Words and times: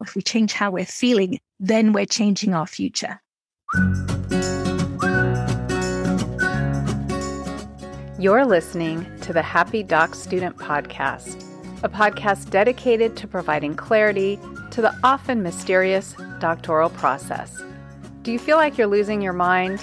if 0.00 0.14
we 0.14 0.22
change 0.22 0.52
how 0.52 0.70
we're 0.70 0.84
feeling, 0.84 1.40
then 1.58 1.92
we're 1.92 2.06
changing 2.06 2.54
our 2.54 2.66
future. 2.66 3.20
You're 8.18 8.46
listening 8.46 9.06
to 9.20 9.32
the 9.32 9.42
Happy 9.42 9.82
Doc 9.82 10.14
Student 10.14 10.56
Podcast, 10.56 11.44
a 11.84 11.88
podcast 11.88 12.50
dedicated 12.50 13.16
to 13.16 13.28
providing 13.28 13.74
clarity 13.74 14.38
to 14.72 14.82
the 14.82 14.94
often 15.04 15.42
mysterious 15.42 16.14
doctoral 16.40 16.90
process. 16.90 17.62
Do 18.22 18.32
you 18.32 18.38
feel 18.38 18.56
like 18.56 18.76
you're 18.76 18.88
losing 18.88 19.22
your 19.22 19.32
mind? 19.32 19.80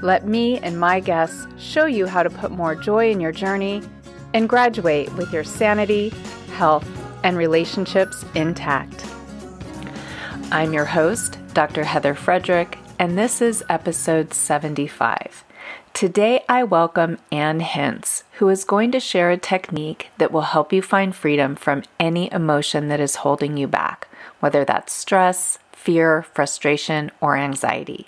Let 0.00 0.26
me 0.26 0.58
and 0.58 0.80
my 0.80 1.00
guests 1.00 1.46
show 1.58 1.86
you 1.86 2.06
how 2.06 2.22
to 2.22 2.30
put 2.30 2.50
more 2.52 2.74
joy 2.74 3.10
in 3.10 3.20
your 3.20 3.32
journey 3.32 3.82
and 4.32 4.48
graduate 4.48 5.12
with 5.14 5.32
your 5.32 5.44
sanity, 5.44 6.10
health, 6.54 6.88
and 7.24 7.36
relationships 7.36 8.24
intact. 8.34 9.04
I'm 10.50 10.72
your 10.72 10.86
host, 10.86 11.36
Dr. 11.52 11.84
Heather 11.84 12.14
Frederick, 12.14 12.78
and 12.98 13.18
this 13.18 13.42
is 13.42 13.62
episode 13.68 14.32
75. 14.32 15.44
Today, 15.92 16.42
I 16.48 16.64
welcome 16.64 17.18
Anne 17.30 17.60
Hintz, 17.60 18.22
who 18.38 18.48
is 18.48 18.64
going 18.64 18.90
to 18.92 19.00
share 19.00 19.30
a 19.30 19.36
technique 19.36 20.08
that 20.16 20.32
will 20.32 20.40
help 20.40 20.72
you 20.72 20.80
find 20.80 21.14
freedom 21.14 21.54
from 21.54 21.82
any 22.00 22.32
emotion 22.32 22.88
that 22.88 22.98
is 22.98 23.16
holding 23.16 23.58
you 23.58 23.68
back, 23.68 24.08
whether 24.40 24.64
that's 24.64 24.94
stress, 24.94 25.58
fear, 25.70 26.22
frustration, 26.22 27.10
or 27.20 27.36
anxiety. 27.36 28.06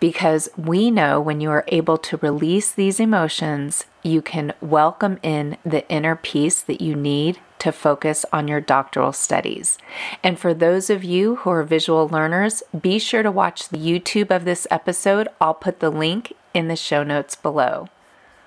Because 0.00 0.48
we 0.56 0.90
know 0.90 1.20
when 1.20 1.40
you 1.40 1.50
are 1.50 1.64
able 1.68 1.98
to 1.98 2.16
release 2.18 2.72
these 2.72 3.00
emotions, 3.00 3.86
you 4.02 4.20
can 4.22 4.52
welcome 4.60 5.18
in 5.22 5.56
the 5.64 5.88
inner 5.88 6.16
peace 6.16 6.60
that 6.62 6.80
you 6.80 6.94
need 6.94 7.38
to 7.58 7.72
focus 7.72 8.26
on 8.32 8.46
your 8.46 8.60
doctoral 8.60 9.12
studies. 9.12 9.78
And 10.22 10.38
for 10.38 10.52
those 10.52 10.90
of 10.90 11.02
you 11.02 11.36
who 11.36 11.50
are 11.50 11.62
visual 11.62 12.08
learners, 12.08 12.62
be 12.78 12.98
sure 12.98 13.22
to 13.22 13.30
watch 13.30 13.70
the 13.70 13.78
YouTube 13.78 14.30
of 14.30 14.44
this 14.44 14.66
episode. 14.70 15.28
I'll 15.40 15.54
put 15.54 15.80
the 15.80 15.90
link 15.90 16.34
in 16.52 16.68
the 16.68 16.76
show 16.76 17.02
notes 17.02 17.34
below. 17.34 17.88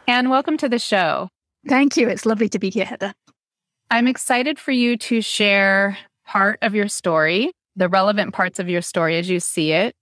And 0.08 0.30
welcome 0.30 0.58
to 0.58 0.70
the 0.70 0.80
show. 0.80 1.30
Thank 1.67 1.97
you. 1.97 2.08
It's 2.08 2.25
lovely 2.25 2.47
to 2.49 2.59
be 2.59 2.70
here, 2.70 2.86
Heather. 2.86 3.14
I'm 3.89 4.08
excited 4.08 4.59
for 4.59 4.72
you 4.72 4.97
to 4.97 5.22
share 5.22 5.97
part 6.25 6.59
of 6.61 6.75
your 6.75 6.88
story, 6.88 7.52
the 7.75 7.89
relevant 7.89 8.33
parts 8.33 8.59
of 8.59 8.70
your 8.70 8.81
story 8.81 9.17
as 9.17 9.30
you 9.30 9.39
see 9.39 9.72
it, 9.72 9.95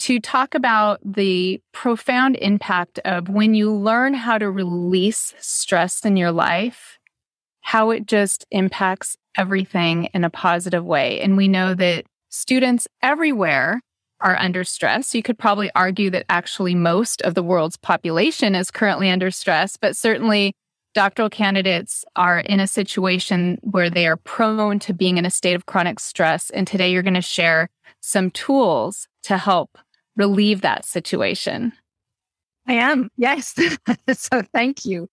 to 0.00 0.20
talk 0.20 0.54
about 0.54 1.00
the 1.04 1.60
profound 1.72 2.36
impact 2.36 2.98
of 3.04 3.28
when 3.28 3.54
you 3.54 3.72
learn 3.72 4.14
how 4.14 4.38
to 4.38 4.50
release 4.50 5.34
stress 5.40 6.04
in 6.04 6.16
your 6.16 6.32
life, 6.32 6.98
how 7.60 7.90
it 7.90 8.06
just 8.06 8.46
impacts 8.50 9.16
everything 9.36 10.04
in 10.14 10.24
a 10.24 10.30
positive 10.30 10.84
way. 10.84 11.20
And 11.20 11.36
we 11.36 11.48
know 11.48 11.74
that 11.74 12.04
students 12.28 12.86
everywhere 13.02 13.80
are 14.20 14.36
under 14.36 14.64
stress. 14.64 15.14
You 15.14 15.22
could 15.22 15.38
probably 15.38 15.70
argue 15.74 16.10
that 16.10 16.26
actually 16.28 16.74
most 16.74 17.22
of 17.22 17.34
the 17.34 17.42
world's 17.42 17.76
population 17.76 18.54
is 18.54 18.70
currently 18.70 19.10
under 19.10 19.30
stress, 19.30 19.76
but 19.76 19.96
certainly 19.96 20.54
doctoral 20.94 21.30
candidates 21.30 22.04
are 22.16 22.40
in 22.40 22.58
a 22.58 22.66
situation 22.66 23.58
where 23.62 23.90
they 23.90 24.06
are 24.06 24.16
prone 24.16 24.78
to 24.80 24.92
being 24.92 25.18
in 25.18 25.26
a 25.26 25.30
state 25.30 25.54
of 25.54 25.66
chronic 25.66 26.00
stress. 26.00 26.50
And 26.50 26.66
today 26.66 26.90
you're 26.90 27.02
going 27.02 27.14
to 27.14 27.20
share 27.20 27.68
some 28.00 28.30
tools 28.30 29.06
to 29.24 29.38
help 29.38 29.78
relieve 30.18 30.60
that 30.60 30.84
situation. 30.84 31.72
I 32.66 32.74
am, 32.74 33.08
yes. 33.16 33.54
so 34.12 34.42
thank 34.52 34.84
you. 34.84 35.08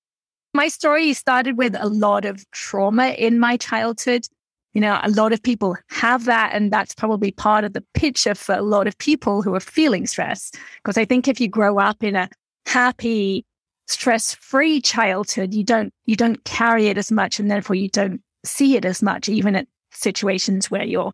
My 0.53 0.67
story 0.67 1.13
started 1.13 1.57
with 1.57 1.75
a 1.79 1.87
lot 1.87 2.25
of 2.25 2.49
trauma 2.51 3.09
in 3.09 3.39
my 3.39 3.55
childhood. 3.55 4.27
You 4.73 4.81
know, 4.81 4.99
a 5.03 5.09
lot 5.09 5.31
of 5.31 5.41
people 5.41 5.77
have 5.89 6.25
that, 6.25 6.51
and 6.53 6.71
that's 6.71 6.93
probably 6.93 7.31
part 7.31 7.63
of 7.63 7.71
the 7.71 7.83
picture 7.93 8.35
for 8.35 8.55
a 8.55 8.61
lot 8.61 8.87
of 8.87 8.97
people 8.97 9.41
who 9.41 9.55
are 9.55 9.61
feeling 9.61 10.05
stress. 10.05 10.51
Because 10.83 10.97
I 10.97 11.05
think 11.05 11.29
if 11.29 11.39
you 11.39 11.47
grow 11.47 11.79
up 11.79 12.03
in 12.03 12.15
a 12.15 12.29
happy, 12.65 13.45
stress-free 13.87 14.81
childhood, 14.81 15.53
you 15.53 15.63
don't 15.63 15.93
you 16.05 16.17
don't 16.17 16.43
carry 16.43 16.87
it 16.87 16.97
as 16.97 17.11
much, 17.11 17.39
and 17.39 17.49
therefore 17.49 17.75
you 17.75 17.87
don't 17.87 18.21
see 18.43 18.75
it 18.75 18.83
as 18.83 19.01
much, 19.01 19.29
even 19.29 19.55
at 19.55 19.67
situations 19.91 20.69
where 20.69 20.83
you're 20.83 21.13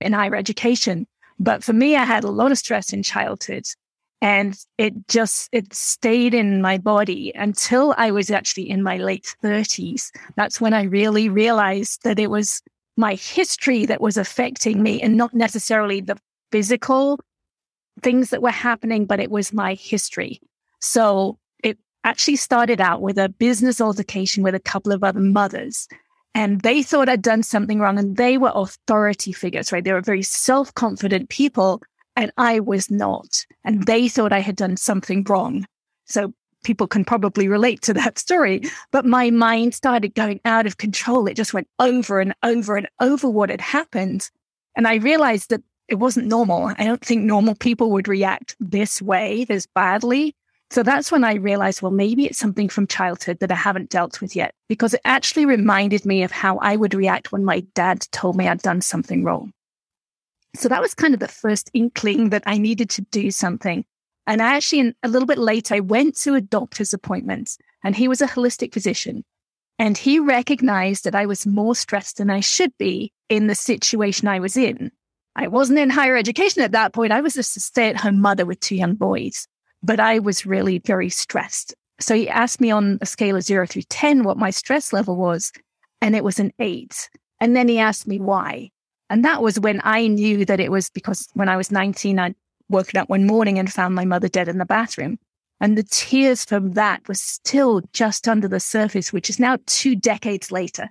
in 0.00 0.12
higher 0.12 0.34
education. 0.34 1.06
But 1.38 1.62
for 1.62 1.72
me, 1.72 1.96
I 1.96 2.04
had 2.04 2.24
a 2.24 2.30
lot 2.30 2.52
of 2.52 2.58
stress 2.58 2.92
in 2.92 3.02
childhood 3.02 3.66
and 4.22 4.58
it 4.78 5.08
just 5.08 5.48
it 5.52 5.72
stayed 5.74 6.34
in 6.34 6.62
my 6.62 6.78
body 6.78 7.32
until 7.34 7.94
I 7.98 8.10
was 8.10 8.30
actually 8.30 8.68
in 8.70 8.82
my 8.82 8.96
late 8.96 9.34
30s. 9.44 10.10
That's 10.36 10.60
when 10.60 10.72
I 10.72 10.84
really 10.84 11.28
realized 11.28 12.02
that 12.04 12.18
it 12.18 12.30
was 12.30 12.62
my 12.96 13.14
history 13.14 13.84
that 13.86 14.00
was 14.00 14.16
affecting 14.16 14.82
me 14.82 15.02
and 15.02 15.16
not 15.16 15.34
necessarily 15.34 16.00
the 16.00 16.16
physical 16.50 17.20
things 18.02 18.30
that 18.30 18.42
were 18.42 18.50
happening, 18.50 19.04
but 19.04 19.20
it 19.20 19.30
was 19.30 19.52
my 19.52 19.74
history. 19.74 20.40
So 20.80 21.38
it 21.62 21.78
actually 22.04 22.36
started 22.36 22.80
out 22.80 23.02
with 23.02 23.18
a 23.18 23.28
business 23.28 23.80
altercation 23.80 24.42
with 24.42 24.54
a 24.54 24.60
couple 24.60 24.92
of 24.92 25.04
other 25.04 25.20
mothers. 25.20 25.88
And 26.36 26.60
they 26.60 26.82
thought 26.82 27.08
I'd 27.08 27.22
done 27.22 27.42
something 27.42 27.80
wrong. 27.80 27.98
And 27.98 28.18
they 28.18 28.36
were 28.36 28.52
authority 28.54 29.32
figures, 29.32 29.72
right? 29.72 29.82
They 29.82 29.94
were 29.94 30.02
very 30.02 30.22
self 30.22 30.72
confident 30.74 31.30
people. 31.30 31.82
And 32.14 32.30
I 32.36 32.60
was 32.60 32.90
not. 32.90 33.46
And 33.64 33.86
they 33.86 34.06
thought 34.08 34.34
I 34.34 34.40
had 34.40 34.54
done 34.54 34.76
something 34.76 35.24
wrong. 35.24 35.66
So 36.04 36.34
people 36.62 36.86
can 36.86 37.06
probably 37.06 37.48
relate 37.48 37.80
to 37.82 37.94
that 37.94 38.18
story. 38.26 38.60
But 38.92 39.06
my 39.06 39.30
mind 39.30 39.74
started 39.74 40.14
going 40.14 40.40
out 40.44 40.66
of 40.66 40.76
control. 40.76 41.26
It 41.26 41.38
just 41.38 41.54
went 41.54 41.68
over 41.78 42.20
and 42.20 42.34
over 42.42 42.76
and 42.76 42.86
over 43.00 43.30
what 43.30 43.48
had 43.48 43.62
happened. 43.62 44.28
And 44.76 44.86
I 44.86 44.96
realized 44.96 45.48
that 45.48 45.62
it 45.88 45.94
wasn't 45.94 46.26
normal. 46.26 46.70
I 46.76 46.84
don't 46.84 47.02
think 47.02 47.22
normal 47.24 47.54
people 47.54 47.90
would 47.92 48.08
react 48.08 48.56
this 48.60 49.00
way, 49.00 49.44
this 49.44 49.66
badly. 49.74 50.36
So 50.70 50.82
that's 50.82 51.12
when 51.12 51.22
I 51.22 51.34
realized, 51.34 51.80
well, 51.80 51.92
maybe 51.92 52.26
it's 52.26 52.38
something 52.38 52.68
from 52.68 52.86
childhood 52.86 53.38
that 53.38 53.52
I 53.52 53.56
haven't 53.56 53.90
dealt 53.90 54.20
with 54.20 54.34
yet, 54.34 54.52
because 54.68 54.94
it 54.94 55.00
actually 55.04 55.46
reminded 55.46 56.04
me 56.04 56.22
of 56.22 56.32
how 56.32 56.58
I 56.58 56.76
would 56.76 56.92
react 56.92 57.30
when 57.30 57.44
my 57.44 57.60
dad 57.74 58.00
told 58.10 58.36
me 58.36 58.48
I'd 58.48 58.62
done 58.62 58.80
something 58.80 59.22
wrong. 59.22 59.52
So 60.56 60.68
that 60.68 60.82
was 60.82 60.94
kind 60.94 61.14
of 61.14 61.20
the 61.20 61.28
first 61.28 61.70
inkling 61.72 62.30
that 62.30 62.42
I 62.46 62.58
needed 62.58 62.90
to 62.90 63.02
do 63.02 63.30
something. 63.30 63.84
And 64.26 64.42
I 64.42 64.56
actually, 64.56 64.92
a 65.02 65.08
little 65.08 65.26
bit 65.26 65.38
later, 65.38 65.74
I 65.74 65.80
went 65.80 66.16
to 66.20 66.34
a 66.34 66.40
doctor's 66.40 66.92
appointment 66.92 67.56
and 67.84 67.94
he 67.94 68.08
was 68.08 68.20
a 68.20 68.26
holistic 68.26 68.72
physician. 68.72 69.24
And 69.78 69.96
he 69.96 70.18
recognized 70.18 71.04
that 71.04 71.14
I 71.14 71.26
was 71.26 71.46
more 71.46 71.76
stressed 71.76 72.16
than 72.16 72.30
I 72.30 72.40
should 72.40 72.76
be 72.78 73.12
in 73.28 73.46
the 73.46 73.54
situation 73.54 74.26
I 74.26 74.40
was 74.40 74.56
in. 74.56 74.90
I 75.36 75.48
wasn't 75.48 75.78
in 75.78 75.90
higher 75.90 76.16
education 76.16 76.62
at 76.62 76.72
that 76.72 76.94
point. 76.94 77.12
I 77.12 77.20
was 77.20 77.34
just 77.34 77.56
a 77.56 77.60
stay 77.60 77.88
at 77.90 77.96
home 77.98 78.20
mother 78.20 78.46
with 78.46 78.58
two 78.58 78.74
young 78.74 78.94
boys, 78.94 79.46
but 79.82 80.00
I 80.00 80.18
was 80.18 80.46
really 80.46 80.78
very 80.78 81.08
stressed. 81.08 81.74
So 82.00 82.14
he 82.14 82.28
asked 82.28 82.60
me 82.60 82.70
on 82.70 82.98
a 83.00 83.06
scale 83.06 83.36
of 83.36 83.42
zero 83.42 83.66
through 83.66 83.82
10 83.82 84.24
what 84.24 84.36
my 84.36 84.50
stress 84.50 84.92
level 84.92 85.16
was, 85.16 85.52
and 86.00 86.14
it 86.14 86.24
was 86.24 86.38
an 86.38 86.52
eight. 86.58 87.08
And 87.40 87.56
then 87.56 87.68
he 87.68 87.78
asked 87.78 88.06
me 88.06 88.18
why. 88.18 88.70
And 89.08 89.24
that 89.24 89.42
was 89.42 89.60
when 89.60 89.80
I 89.84 90.06
knew 90.08 90.44
that 90.44 90.60
it 90.60 90.70
was 90.70 90.90
because 90.90 91.28
when 91.34 91.48
I 91.48 91.56
was 91.56 91.70
19, 91.70 92.18
I'd 92.18 92.34
woken 92.68 92.98
up 92.98 93.08
one 93.08 93.26
morning 93.26 93.58
and 93.58 93.72
found 93.72 93.94
my 93.94 94.04
mother 94.04 94.28
dead 94.28 94.48
in 94.48 94.58
the 94.58 94.64
bathroom. 94.64 95.18
And 95.60 95.78
the 95.78 95.84
tears 95.84 96.44
from 96.44 96.72
that 96.72 97.06
were 97.08 97.14
still 97.14 97.82
just 97.92 98.28
under 98.28 98.48
the 98.48 98.60
surface, 98.60 99.12
which 99.12 99.30
is 99.30 99.38
now 99.38 99.58
two 99.66 99.96
decades 99.96 100.52
later. 100.52 100.90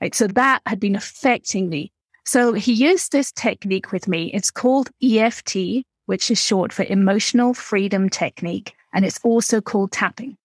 Right. 0.00 0.14
So 0.14 0.26
that 0.28 0.62
had 0.66 0.80
been 0.80 0.96
affecting 0.96 1.68
me. 1.68 1.92
So 2.24 2.52
he 2.52 2.72
used 2.72 3.12
this 3.12 3.32
technique 3.32 3.92
with 3.92 4.06
me. 4.06 4.30
It's 4.32 4.50
called 4.50 4.90
EFT, 5.02 5.84
which 6.10 6.28
is 6.28 6.44
short 6.44 6.72
for 6.72 6.82
emotional 6.88 7.54
freedom 7.54 8.08
technique. 8.10 8.74
And 8.92 9.04
it's 9.04 9.20
also 9.22 9.60
called 9.60 9.92
tapping. 9.92 10.36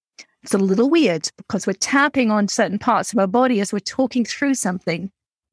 It's 0.43 0.53
a 0.53 0.59
little 0.59 0.91
weird 0.91 1.31
because 1.37 1.65
we're 1.65 1.73
tapping 1.73 2.29
on 2.29 2.47
certain 2.47 2.77
parts 2.77 3.11
of 3.11 3.17
our 3.17 3.25
body 3.25 3.59
as 3.59 3.73
we're 3.73 3.79
talking 3.79 4.25
through 4.25 4.53
something. 4.53 5.09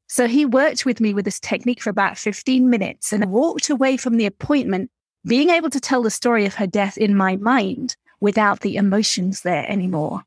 So 0.07 0.27
he 0.27 0.45
worked 0.45 0.85
with 0.85 1.01
me 1.01 1.15
with 1.15 1.25
this 1.25 1.39
technique 1.39 1.81
for 1.81 1.89
about 1.89 2.19
15 2.19 2.69
minutes 2.69 3.11
and 3.11 3.31
walked 3.31 3.71
away 3.71 3.97
from 3.97 4.17
the 4.17 4.27
appointment 4.27 4.91
being 5.25 5.49
able 5.49 5.71
to 5.71 5.79
tell 5.79 6.03
the 6.03 6.11
story 6.11 6.45
of 6.45 6.53
her 6.53 6.67
death 6.67 6.95
in 6.95 7.15
my 7.15 7.37
mind 7.37 7.95
without 8.21 8.59
the 8.59 8.75
emotions 8.75 9.41
there 9.41 9.65
anymore. 9.67 10.21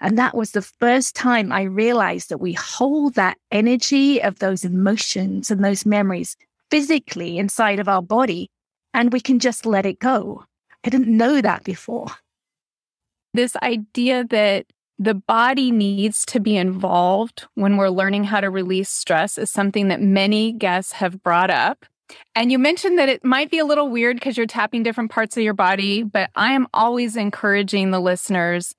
And 0.00 0.18
that 0.18 0.36
was 0.36 0.50
the 0.50 0.62
first 0.62 1.14
time 1.14 1.52
I 1.52 1.62
realized 1.62 2.30
that 2.30 2.38
we 2.38 2.54
hold 2.54 3.14
that 3.14 3.38
energy 3.52 4.20
of 4.20 4.40
those 4.40 4.64
emotions 4.64 5.52
and 5.52 5.64
those 5.64 5.86
memories 5.86 6.36
physically 6.68 7.38
inside 7.38 7.78
of 7.78 7.86
our 7.86 8.02
body 8.02 8.50
and 8.94 9.12
we 9.12 9.20
can 9.20 9.38
just 9.38 9.66
let 9.66 9.86
it 9.86 9.98
go. 9.98 10.44
I 10.84 10.90
didn't 10.90 11.14
know 11.14 11.40
that 11.40 11.64
before. 11.64 12.08
This 13.34 13.56
idea 13.56 14.24
that 14.24 14.66
the 14.98 15.14
body 15.14 15.70
needs 15.70 16.26
to 16.26 16.40
be 16.40 16.56
involved 16.56 17.46
when 17.54 17.76
we're 17.76 17.88
learning 17.88 18.24
how 18.24 18.40
to 18.40 18.50
release 18.50 18.90
stress 18.90 19.38
is 19.38 19.50
something 19.50 19.88
that 19.88 20.02
many 20.02 20.52
guests 20.52 20.92
have 20.92 21.22
brought 21.22 21.50
up. 21.50 21.86
And 22.34 22.50
you 22.50 22.58
mentioned 22.58 22.98
that 22.98 23.08
it 23.08 23.24
might 23.24 23.50
be 23.50 23.58
a 23.58 23.64
little 23.64 23.88
weird 23.88 24.16
because 24.16 24.36
you're 24.36 24.46
tapping 24.46 24.82
different 24.82 25.10
parts 25.10 25.36
of 25.36 25.42
your 25.42 25.54
body, 25.54 26.02
but 26.02 26.30
I 26.34 26.52
am 26.52 26.66
always 26.74 27.16
encouraging 27.16 27.90
the 27.90 28.00
listeners 28.00 28.74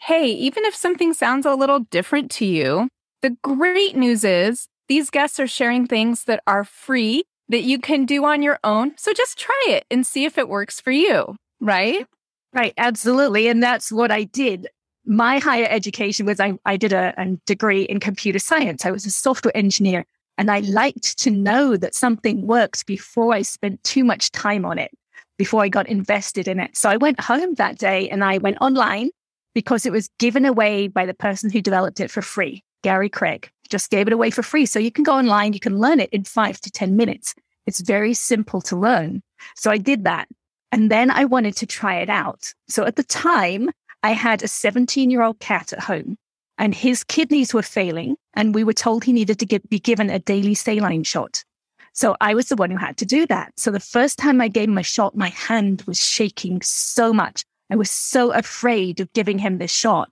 hey, 0.00 0.28
even 0.28 0.64
if 0.64 0.74
something 0.74 1.12
sounds 1.12 1.44
a 1.44 1.54
little 1.54 1.80
different 1.80 2.30
to 2.30 2.46
you, 2.46 2.88
the 3.20 3.36
great 3.42 3.96
news 3.96 4.24
is 4.24 4.68
these 4.88 5.10
guests 5.10 5.40
are 5.40 5.46
sharing 5.46 5.86
things 5.86 6.24
that 6.24 6.42
are 6.46 6.64
free 6.64 7.24
that 7.48 7.62
you 7.62 7.78
can 7.78 8.04
do 8.04 8.24
on 8.24 8.42
your 8.42 8.58
own. 8.62 8.92
So 8.96 9.12
just 9.12 9.38
try 9.38 9.66
it 9.68 9.84
and 9.90 10.06
see 10.06 10.24
if 10.24 10.38
it 10.38 10.48
works 10.48 10.80
for 10.80 10.90
you, 10.90 11.36
right? 11.60 12.06
Right, 12.52 12.74
absolutely. 12.76 13.48
And 13.48 13.62
that's 13.62 13.92
what 13.92 14.10
I 14.10 14.24
did. 14.24 14.68
My 15.04 15.38
higher 15.38 15.66
education 15.68 16.26
was 16.26 16.40
I, 16.40 16.54
I 16.64 16.76
did 16.76 16.92
a, 16.92 17.14
a 17.16 17.36
degree 17.46 17.82
in 17.82 18.00
computer 18.00 18.38
science. 18.38 18.84
I 18.84 18.90
was 18.90 19.06
a 19.06 19.10
software 19.10 19.56
engineer 19.56 20.04
and 20.36 20.50
I 20.50 20.60
liked 20.60 21.18
to 21.18 21.30
know 21.30 21.76
that 21.76 21.94
something 21.94 22.46
works 22.46 22.84
before 22.84 23.32
I 23.34 23.42
spent 23.42 23.82
too 23.84 24.04
much 24.04 24.30
time 24.30 24.64
on 24.64 24.78
it, 24.78 24.90
before 25.36 25.62
I 25.62 25.68
got 25.68 25.88
invested 25.88 26.46
in 26.46 26.60
it. 26.60 26.76
So 26.76 26.88
I 26.88 26.96
went 26.96 27.20
home 27.20 27.54
that 27.54 27.78
day 27.78 28.08
and 28.08 28.22
I 28.22 28.38
went 28.38 28.58
online 28.60 29.10
because 29.54 29.86
it 29.86 29.92
was 29.92 30.10
given 30.18 30.44
away 30.44 30.88
by 30.88 31.06
the 31.06 31.14
person 31.14 31.50
who 31.50 31.60
developed 31.60 32.00
it 32.00 32.10
for 32.10 32.22
free, 32.22 32.62
Gary 32.82 33.08
Craig. 33.08 33.50
Just 33.68 33.90
gave 33.90 34.06
it 34.06 34.12
away 34.12 34.30
for 34.30 34.42
free. 34.42 34.66
So 34.66 34.78
you 34.78 34.90
can 34.90 35.04
go 35.04 35.12
online, 35.12 35.52
you 35.52 35.60
can 35.60 35.78
learn 35.78 36.00
it 36.00 36.10
in 36.10 36.24
five 36.24 36.60
to 36.62 36.70
10 36.70 36.96
minutes. 36.96 37.34
It's 37.66 37.80
very 37.80 38.14
simple 38.14 38.60
to 38.62 38.76
learn. 38.76 39.22
So 39.56 39.70
I 39.70 39.78
did 39.78 40.04
that. 40.04 40.28
And 40.72 40.90
then 40.90 41.10
I 41.10 41.24
wanted 41.24 41.56
to 41.56 41.66
try 41.66 41.96
it 41.96 42.10
out. 42.10 42.52
So 42.68 42.84
at 42.84 42.96
the 42.96 43.04
time, 43.04 43.70
I 44.02 44.12
had 44.12 44.42
a 44.42 44.48
17 44.48 45.10
year 45.10 45.22
old 45.22 45.38
cat 45.40 45.72
at 45.72 45.80
home 45.80 46.16
and 46.58 46.74
his 46.74 47.04
kidneys 47.04 47.54
were 47.54 47.62
failing. 47.62 48.16
And 48.34 48.54
we 48.54 48.64
were 48.64 48.72
told 48.72 49.04
he 49.04 49.12
needed 49.12 49.38
to 49.38 49.46
get, 49.46 49.68
be 49.68 49.78
given 49.78 50.10
a 50.10 50.18
daily 50.18 50.54
saline 50.54 51.04
shot. 51.04 51.44
So 51.92 52.16
I 52.20 52.34
was 52.34 52.48
the 52.48 52.56
one 52.56 52.70
who 52.70 52.76
had 52.76 52.96
to 52.98 53.06
do 53.06 53.26
that. 53.26 53.52
So 53.56 53.70
the 53.70 53.80
first 53.80 54.18
time 54.18 54.40
I 54.40 54.48
gave 54.48 54.68
him 54.68 54.78
a 54.78 54.82
shot, 54.82 55.16
my 55.16 55.30
hand 55.30 55.82
was 55.86 56.00
shaking 56.00 56.62
so 56.62 57.12
much. 57.12 57.44
I 57.70 57.76
was 57.76 57.90
so 57.90 58.32
afraid 58.32 59.00
of 59.00 59.12
giving 59.12 59.38
him 59.38 59.58
this 59.58 59.72
shot 59.72 60.10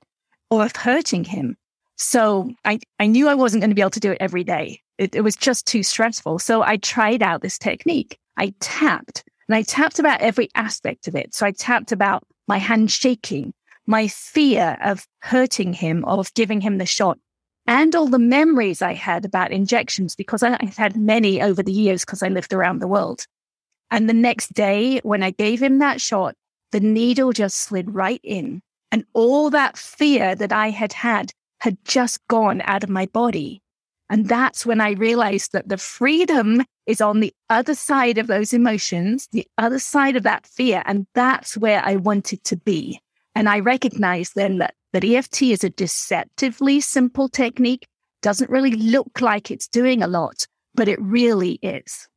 or 0.51 0.65
of 0.65 0.75
hurting 0.75 1.25
him. 1.25 1.57
So 1.97 2.51
I, 2.65 2.79
I 3.01 3.07
knew 3.07 3.29
I 3.29 3.35
wasn't 3.35 3.63
going 3.63 3.71
to 3.71 3.75
be 3.75 3.81
able 3.81 3.91
to 3.91 4.01
do 4.01 4.13
it 4.13 4.19
every 4.21 4.45
day. 4.45 4.81
It, 4.99 5.15
it 5.15 5.23
was 5.23 5.37
just 5.37 5.67
too 5.67 5.83
stressful. 5.83 6.39
So 6.39 6.63
I 6.63 6.77
tried 6.77 7.23
out 7.23 7.43
this 7.43 7.59
technique. 7.59 8.19
I 8.37 8.55
tapped 8.61 9.25
and 9.49 9.57
I 9.57 9.63
tapped 9.63 9.99
about 9.99 10.21
every 10.21 10.49
aspect 10.55 11.09
of 11.09 11.15
it. 11.15 11.35
So 11.35 11.47
I 11.47 11.53
tapped 11.53 11.93
about 11.93 12.25
my 12.49 12.59
hand 12.59 12.91
shaking, 12.91 13.55
my 13.87 14.09
fear 14.09 14.77
of 14.83 15.07
hurting 15.21 15.73
him, 15.73 16.05
of 16.05 16.33
giving 16.35 16.61
him 16.61 16.79
the 16.79 16.87
shot, 16.87 17.19
and 17.67 17.95
all 17.95 18.07
the 18.07 18.19
memories 18.19 18.83
I 18.83 18.95
had 18.95 19.25
about 19.25 19.53
injections 19.53 20.15
because 20.15 20.43
I 20.43 20.65
had 20.77 20.97
many 20.97 21.43
over 21.43 21.63
the 21.63 21.73
years 21.73 22.05
because 22.05 22.23
I 22.23 22.29
lived 22.29 22.53
around 22.53 22.79
the 22.79 22.89
world. 22.89 23.27
And 23.91 24.09
the 24.09 24.15
next 24.15 24.53
day, 24.53 25.01
when 25.03 25.23
I 25.23 25.31
gave 25.31 25.63
him 25.63 25.79
that 25.79 26.01
shot, 26.01 26.35
the 26.73 26.81
needle 26.81 27.33
just 27.33 27.57
slid 27.57 27.95
right 27.95 28.21
in. 28.23 28.61
And 28.93 29.05
all 29.15 29.51
that 29.51 29.77
fear 29.77 30.35
that 30.35 30.53
I 30.53 30.71
had 30.71 30.93
had 30.93 31.33
had 31.61 31.79
just 31.85 32.27
gone 32.29 32.63
out 32.65 32.85
of 32.85 32.91
my 32.91 33.07
body. 33.07 33.63
And 34.09 34.29
that's 34.29 34.65
when 34.65 34.81
I 34.81 34.93
realized 34.93 35.53
that 35.53 35.69
the 35.69 35.79
freedom 35.79 36.63
is 36.87 37.01
on 37.01 37.21
the 37.21 37.33
other 37.51 37.75
side 37.75 38.19
of 38.19 38.29
those 38.29 38.53
emotions, 38.53 39.29
the 39.33 39.47
other 39.59 39.81
side 39.81 40.17
of 40.17 40.23
that 40.23 40.47
fear. 40.47 40.83
And 40.87 41.07
that's 41.15 41.57
where 41.57 41.83
I 41.85 41.97
wanted 41.97 42.45
to 42.45 42.57
be. 42.57 43.01
And 43.35 43.49
I 43.49 43.59
recognized 43.59 44.35
then 44.35 44.59
that, 44.59 44.75
that 44.93 45.05
EFT 45.05 45.43
is 45.43 45.65
a 45.65 45.71
deceptively 45.71 46.81
simple 46.81 47.29
technique, 47.29 47.89
doesn't 48.23 48.51
really 48.51 48.73
look 48.73 49.21
like 49.21 49.51
it's 49.51 49.69
doing 49.69 50.03
a 50.03 50.07
lot, 50.07 50.47
but 50.75 50.89
it 50.89 51.01
really 51.03 51.59
is. 51.63 52.09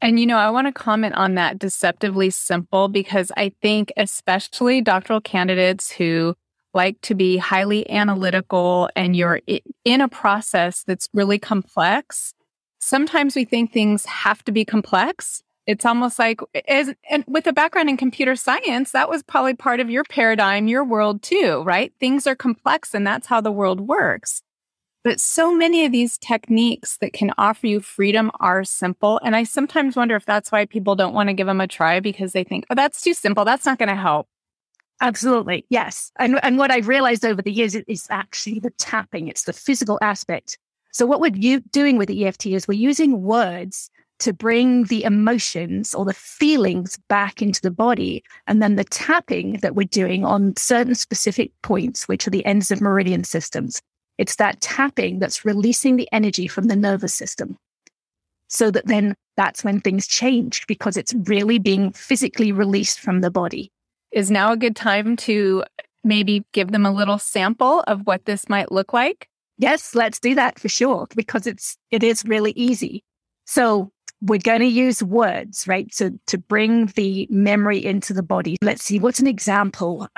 And, 0.00 0.20
you 0.20 0.26
know, 0.26 0.36
I 0.36 0.50
want 0.50 0.66
to 0.66 0.72
comment 0.72 1.14
on 1.14 1.34
that 1.34 1.58
deceptively 1.58 2.30
simple 2.30 2.88
because 2.88 3.32
I 3.36 3.52
think, 3.62 3.92
especially 3.96 4.80
doctoral 4.80 5.20
candidates 5.20 5.90
who 5.90 6.34
like 6.74 7.00
to 7.02 7.14
be 7.14 7.36
highly 7.36 7.88
analytical 7.90 8.90
and 8.94 9.16
you're 9.16 9.40
in 9.84 10.00
a 10.00 10.08
process 10.08 10.84
that's 10.84 11.08
really 11.12 11.38
complex, 11.38 12.34
sometimes 12.78 13.34
we 13.34 13.44
think 13.44 13.72
things 13.72 14.04
have 14.04 14.44
to 14.44 14.52
be 14.52 14.64
complex. 14.64 15.42
It's 15.66 15.84
almost 15.84 16.18
like, 16.18 16.40
as, 16.66 16.94
and 17.10 17.24
with 17.26 17.46
a 17.46 17.52
background 17.52 17.90
in 17.90 17.96
computer 17.96 18.36
science, 18.36 18.92
that 18.92 19.10
was 19.10 19.22
probably 19.22 19.54
part 19.54 19.80
of 19.80 19.90
your 19.90 20.04
paradigm, 20.04 20.66
your 20.66 20.84
world 20.84 21.22
too, 21.22 21.62
right? 21.62 21.92
Things 22.00 22.26
are 22.26 22.34
complex 22.34 22.94
and 22.94 23.06
that's 23.06 23.26
how 23.26 23.40
the 23.40 23.52
world 23.52 23.80
works. 23.80 24.42
But 25.04 25.20
so 25.20 25.54
many 25.54 25.84
of 25.84 25.92
these 25.92 26.18
techniques 26.18 26.96
that 26.98 27.12
can 27.12 27.32
offer 27.38 27.66
you 27.66 27.80
freedom 27.80 28.30
are 28.40 28.64
simple. 28.64 29.20
And 29.22 29.36
I 29.36 29.44
sometimes 29.44 29.96
wonder 29.96 30.16
if 30.16 30.26
that's 30.26 30.50
why 30.50 30.66
people 30.66 30.96
don't 30.96 31.14
want 31.14 31.28
to 31.28 31.34
give 31.34 31.46
them 31.46 31.60
a 31.60 31.66
try 31.66 32.00
because 32.00 32.32
they 32.32 32.44
think, 32.44 32.66
oh, 32.68 32.74
that's 32.74 33.00
too 33.00 33.14
simple. 33.14 33.44
That's 33.44 33.64
not 33.64 33.78
going 33.78 33.88
to 33.88 33.94
help. 33.94 34.26
Absolutely. 35.00 35.64
Yes. 35.68 36.10
And, 36.18 36.40
and 36.42 36.58
what 36.58 36.70
I've 36.70 36.88
realized 36.88 37.24
over 37.24 37.40
the 37.40 37.52
years 37.52 37.74
is 37.74 38.06
actually 38.10 38.58
the 38.58 38.70
tapping, 38.78 39.28
it's 39.28 39.44
the 39.44 39.52
physical 39.52 39.98
aspect. 40.02 40.58
So, 40.92 41.06
what 41.06 41.20
we're 41.20 41.60
doing 41.70 41.98
with 41.98 42.08
the 42.08 42.26
EFT 42.26 42.46
is 42.46 42.66
we're 42.66 42.74
using 42.74 43.22
words 43.22 43.90
to 44.20 44.32
bring 44.32 44.84
the 44.84 45.04
emotions 45.04 45.94
or 45.94 46.04
the 46.04 46.12
feelings 46.12 46.98
back 47.08 47.40
into 47.40 47.60
the 47.60 47.70
body. 47.70 48.24
And 48.48 48.60
then 48.60 48.74
the 48.74 48.84
tapping 48.84 49.54
that 49.62 49.76
we're 49.76 49.86
doing 49.86 50.24
on 50.24 50.56
certain 50.56 50.96
specific 50.96 51.52
points, 51.62 52.08
which 52.08 52.26
are 52.26 52.30
the 52.30 52.44
ends 52.44 52.72
of 52.72 52.80
meridian 52.80 53.22
systems, 53.22 53.80
it's 54.16 54.34
that 54.36 54.60
tapping 54.60 55.20
that's 55.20 55.44
releasing 55.44 55.96
the 55.96 56.08
energy 56.10 56.48
from 56.48 56.64
the 56.64 56.74
nervous 56.74 57.14
system. 57.14 57.56
So 58.48 58.72
that 58.72 58.86
then 58.86 59.14
that's 59.36 59.62
when 59.62 59.80
things 59.80 60.08
change 60.08 60.66
because 60.66 60.96
it's 60.96 61.14
really 61.26 61.60
being 61.60 61.92
physically 61.92 62.50
released 62.50 62.98
from 62.98 63.20
the 63.20 63.30
body 63.30 63.70
is 64.12 64.30
now 64.30 64.52
a 64.52 64.56
good 64.56 64.76
time 64.76 65.16
to 65.16 65.64
maybe 66.04 66.44
give 66.52 66.72
them 66.72 66.86
a 66.86 66.92
little 66.92 67.18
sample 67.18 67.80
of 67.86 68.06
what 68.06 68.24
this 68.24 68.48
might 68.48 68.72
look 68.72 68.92
like? 68.92 69.28
Yes, 69.58 69.94
let's 69.94 70.20
do 70.20 70.34
that 70.36 70.58
for 70.58 70.68
sure 70.68 71.06
because 71.14 71.46
it's 71.46 71.76
it 71.90 72.02
is 72.02 72.24
really 72.24 72.52
easy. 72.52 73.02
So 73.44 73.90
we're 74.20 74.38
going 74.38 74.60
to 74.60 74.66
use 74.66 75.02
words, 75.02 75.66
right? 75.66 75.90
To 75.96 76.18
to 76.26 76.38
bring 76.38 76.86
the 76.86 77.26
memory 77.30 77.84
into 77.84 78.12
the 78.12 78.22
body. 78.22 78.56
Let's 78.62 78.84
see 78.84 78.98
what's 78.98 79.20
an 79.20 79.26
example 79.26 80.08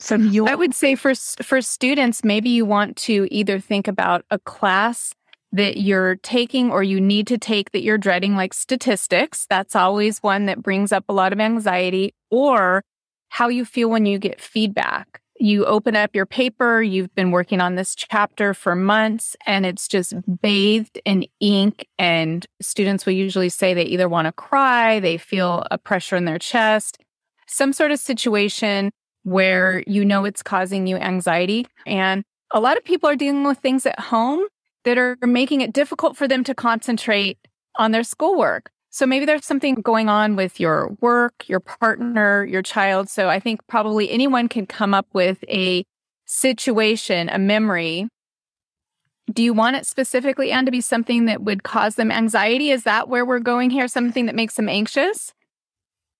from 0.00 0.28
your 0.28 0.48
I 0.48 0.54
would 0.54 0.74
say 0.74 0.94
for 0.94 1.14
for 1.14 1.62
students 1.62 2.24
maybe 2.24 2.50
you 2.50 2.64
want 2.64 2.96
to 2.98 3.28
either 3.30 3.58
think 3.58 3.88
about 3.88 4.24
a 4.30 4.38
class 4.38 5.14
that 5.52 5.76
you're 5.76 6.16
taking 6.16 6.70
or 6.70 6.82
you 6.82 7.00
need 7.00 7.26
to 7.26 7.38
take 7.38 7.72
that 7.72 7.82
you're 7.82 7.98
dreading 7.98 8.34
like 8.34 8.54
statistics. 8.54 9.46
That's 9.50 9.76
always 9.76 10.18
one 10.18 10.46
that 10.46 10.62
brings 10.62 10.92
up 10.92 11.04
a 11.08 11.12
lot 11.12 11.32
of 11.32 11.40
anxiety 11.40 12.14
or 12.30 12.82
how 13.32 13.48
you 13.48 13.64
feel 13.64 13.88
when 13.88 14.04
you 14.04 14.18
get 14.18 14.42
feedback. 14.42 15.22
You 15.40 15.64
open 15.64 15.96
up 15.96 16.14
your 16.14 16.26
paper, 16.26 16.82
you've 16.82 17.14
been 17.14 17.30
working 17.30 17.62
on 17.62 17.76
this 17.76 17.94
chapter 17.94 18.52
for 18.52 18.76
months, 18.76 19.34
and 19.46 19.64
it's 19.64 19.88
just 19.88 20.12
bathed 20.42 21.00
in 21.06 21.24
ink. 21.40 21.88
And 21.98 22.44
students 22.60 23.06
will 23.06 23.14
usually 23.14 23.48
say 23.48 23.72
they 23.72 23.84
either 23.84 24.06
want 24.06 24.26
to 24.26 24.32
cry, 24.32 25.00
they 25.00 25.16
feel 25.16 25.66
a 25.70 25.78
pressure 25.78 26.14
in 26.14 26.26
their 26.26 26.38
chest, 26.38 26.98
some 27.48 27.72
sort 27.72 27.90
of 27.90 27.98
situation 27.98 28.90
where 29.22 29.82
you 29.86 30.04
know 30.04 30.26
it's 30.26 30.42
causing 30.42 30.86
you 30.86 30.96
anxiety. 30.96 31.66
And 31.86 32.24
a 32.50 32.60
lot 32.60 32.76
of 32.76 32.84
people 32.84 33.08
are 33.08 33.16
dealing 33.16 33.44
with 33.44 33.58
things 33.60 33.86
at 33.86 33.98
home 33.98 34.46
that 34.84 34.98
are 34.98 35.16
making 35.22 35.62
it 35.62 35.72
difficult 35.72 36.18
for 36.18 36.28
them 36.28 36.44
to 36.44 36.54
concentrate 36.54 37.38
on 37.76 37.92
their 37.92 38.04
schoolwork. 38.04 38.70
So 38.94 39.06
maybe 39.06 39.24
there's 39.24 39.46
something 39.46 39.76
going 39.76 40.10
on 40.10 40.36
with 40.36 40.60
your 40.60 40.94
work, 41.00 41.48
your 41.48 41.60
partner, 41.60 42.44
your 42.44 42.60
child. 42.60 43.08
So 43.08 43.30
I 43.30 43.40
think 43.40 43.66
probably 43.66 44.10
anyone 44.10 44.50
can 44.50 44.66
come 44.66 44.92
up 44.92 45.06
with 45.14 45.42
a 45.48 45.86
situation, 46.26 47.30
a 47.30 47.38
memory. 47.38 48.06
Do 49.32 49.42
you 49.42 49.54
want 49.54 49.76
it 49.76 49.86
specifically, 49.86 50.52
and 50.52 50.66
to 50.66 50.70
be 50.70 50.82
something 50.82 51.24
that 51.24 51.42
would 51.42 51.62
cause 51.62 51.94
them 51.94 52.12
anxiety? 52.12 52.70
Is 52.70 52.84
that 52.84 53.08
where 53.08 53.24
we're 53.24 53.38
going 53.38 53.70
here? 53.70 53.88
Something 53.88 54.26
that 54.26 54.34
makes 54.34 54.56
them 54.56 54.68
anxious? 54.68 55.32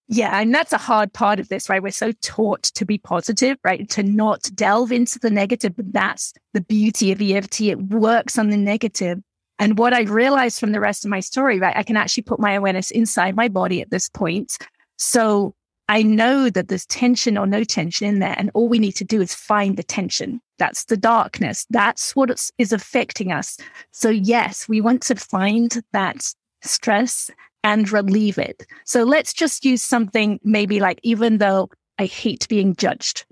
Yeah, 0.09 0.41
and 0.41 0.55
that's 0.55 0.73
a 0.73 0.79
hard 0.79 1.13
part 1.13 1.41
of 1.41 1.49
this, 1.49 1.69
right? 1.69 1.83
We're 1.83 1.91
so 1.91 2.13
taught 2.23 2.63
to 2.63 2.87
be 2.87 2.97
positive, 2.97 3.59
right? 3.65 3.87
To 3.91 4.03
not 4.03 4.49
delve 4.55 4.93
into 4.93 5.19
the 5.19 5.31
negative. 5.31 5.77
But 5.77 5.93
that's 5.93 6.33
the 6.55 6.63
beauty 6.63 7.13
of 7.13 7.21
EFT. 7.21 7.61
It 7.63 7.83
works 7.83 8.39
on 8.39 8.49
the 8.49 8.57
negative. 8.57 9.19
And 9.63 9.79
what 9.79 9.95
I 9.95 10.01
realized 10.03 10.59
from 10.59 10.73
the 10.73 10.81
rest 10.81 11.05
of 11.05 11.11
my 11.13 11.21
story, 11.21 11.61
right, 11.61 11.77
I 11.77 11.85
can 11.85 11.97
actually 11.97 12.25
put 12.25 12.41
my 12.41 12.53
awareness 12.55 12.91
inside 12.91 13.37
my 13.37 13.47
body 13.47 13.81
at 13.81 13.93
this 13.93 14.09
point. 14.09 14.59
So 14.99 15.55
I 15.89 16.03
know 16.03 16.51
that 16.51 16.67
there's 16.67 16.85
tension 16.87 17.39
or 17.39 17.47
no 17.47 17.63
tension 17.63 18.09
in 18.09 18.19
there. 18.19 18.35
And 18.37 18.51
all 18.55 18.69
we 18.69 18.81
need 18.81 18.97
to 18.97 19.05
do 19.05 19.21
is 19.21 19.37
find 19.37 19.77
the 19.77 19.85
tension. 19.85 20.41
That's 20.59 20.87
the 20.87 20.97
darkness. 20.97 21.65
That's 21.71 22.17
what 22.17 22.51
is 22.59 22.73
affecting 22.73 23.31
us. 23.31 23.57
So, 23.93 24.09
yes, 24.09 24.69
we 24.69 24.81
want 24.81 25.01
to 25.03 25.15
find 25.15 25.81
that 25.93 26.29
stress 26.65 27.31
and 27.63 27.93
relieve 27.93 28.39
it. 28.39 28.67
So, 28.85 29.05
let's 29.05 29.33
just 29.33 29.65
use 29.65 29.81
something 29.81 30.41
maybe 30.43 30.81
like, 30.81 30.99
even 31.05 31.39
though 31.39 31.71
I 32.01 32.07
hate 32.07 32.49
being 32.49 32.75
judged, 32.75 33.27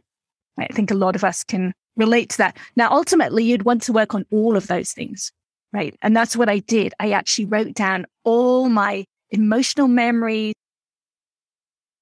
I 0.60 0.68
think 0.68 0.92
a 0.92 0.94
lot 0.94 1.16
of 1.16 1.24
us 1.24 1.42
can 1.42 1.74
relate 1.96 2.30
to 2.30 2.38
that. 2.38 2.56
Now, 2.76 2.88
ultimately, 2.92 3.42
you'd 3.42 3.64
want 3.64 3.82
to 3.82 3.92
work 3.92 4.14
on 4.14 4.24
all 4.30 4.56
of 4.56 4.68
those 4.68 4.92
things. 4.92 5.32
Right. 5.72 5.96
And 6.02 6.16
that's 6.16 6.36
what 6.36 6.48
I 6.48 6.58
did. 6.58 6.94
I 6.98 7.12
actually 7.12 7.44
wrote 7.46 7.74
down 7.74 8.06
all 8.24 8.68
my 8.68 9.04
emotional 9.30 9.86
memories, 9.86 10.54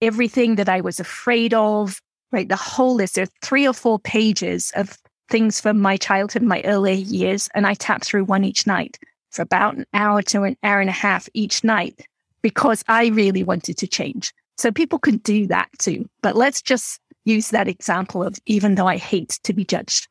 everything 0.01 0.55
that 0.55 0.69
I 0.69 0.81
was 0.81 0.99
afraid 1.01 1.53
of, 1.53 2.01
right? 2.33 2.49
The 2.49 2.57
whole 2.57 2.95
list. 2.95 3.15
There 3.17 3.25
are 3.25 3.39
three 3.43 3.67
or 3.67 3.75
four 3.75 3.99
pages 3.99 4.73
of 4.75 4.97
things 5.29 5.61
from 5.61 5.79
my 5.81 5.99
childhood, 5.99 6.43
my 6.43 6.63
early 6.63 6.95
years, 6.95 7.51
and 7.55 7.67
I 7.67 7.75
tapped 7.75 8.07
through 8.07 8.25
one 8.25 8.45
each 8.45 8.67
night. 8.67 8.99
for 9.31 9.43
about 9.43 9.77
an 9.77 9.85
hour 9.93 10.23
to 10.23 10.43
an 10.45 10.57
hour 10.63 10.81
and 10.81 10.89
a 10.89 10.93
half 10.93 11.29
each 11.35 11.63
night 11.63 12.07
because 12.43 12.83
I 12.89 13.09
really 13.09 13.43
wanted 13.43 13.77
to 13.79 13.87
change. 13.87 14.33
So 14.57 14.73
people 14.73 14.99
can 14.99 15.19
do 15.19 15.47
that 15.49 15.69
too. 15.79 16.09
But 16.23 16.37
let's 16.37 16.63
just 16.63 17.01
use 17.25 17.51
that 17.51 17.69
example 17.69 18.23
of 18.23 18.39
even 18.47 18.75
though 18.75 18.87
I 18.87 18.97
hate 18.97 19.39
to 19.45 19.53
be 19.53 19.65
judged. 19.65 20.09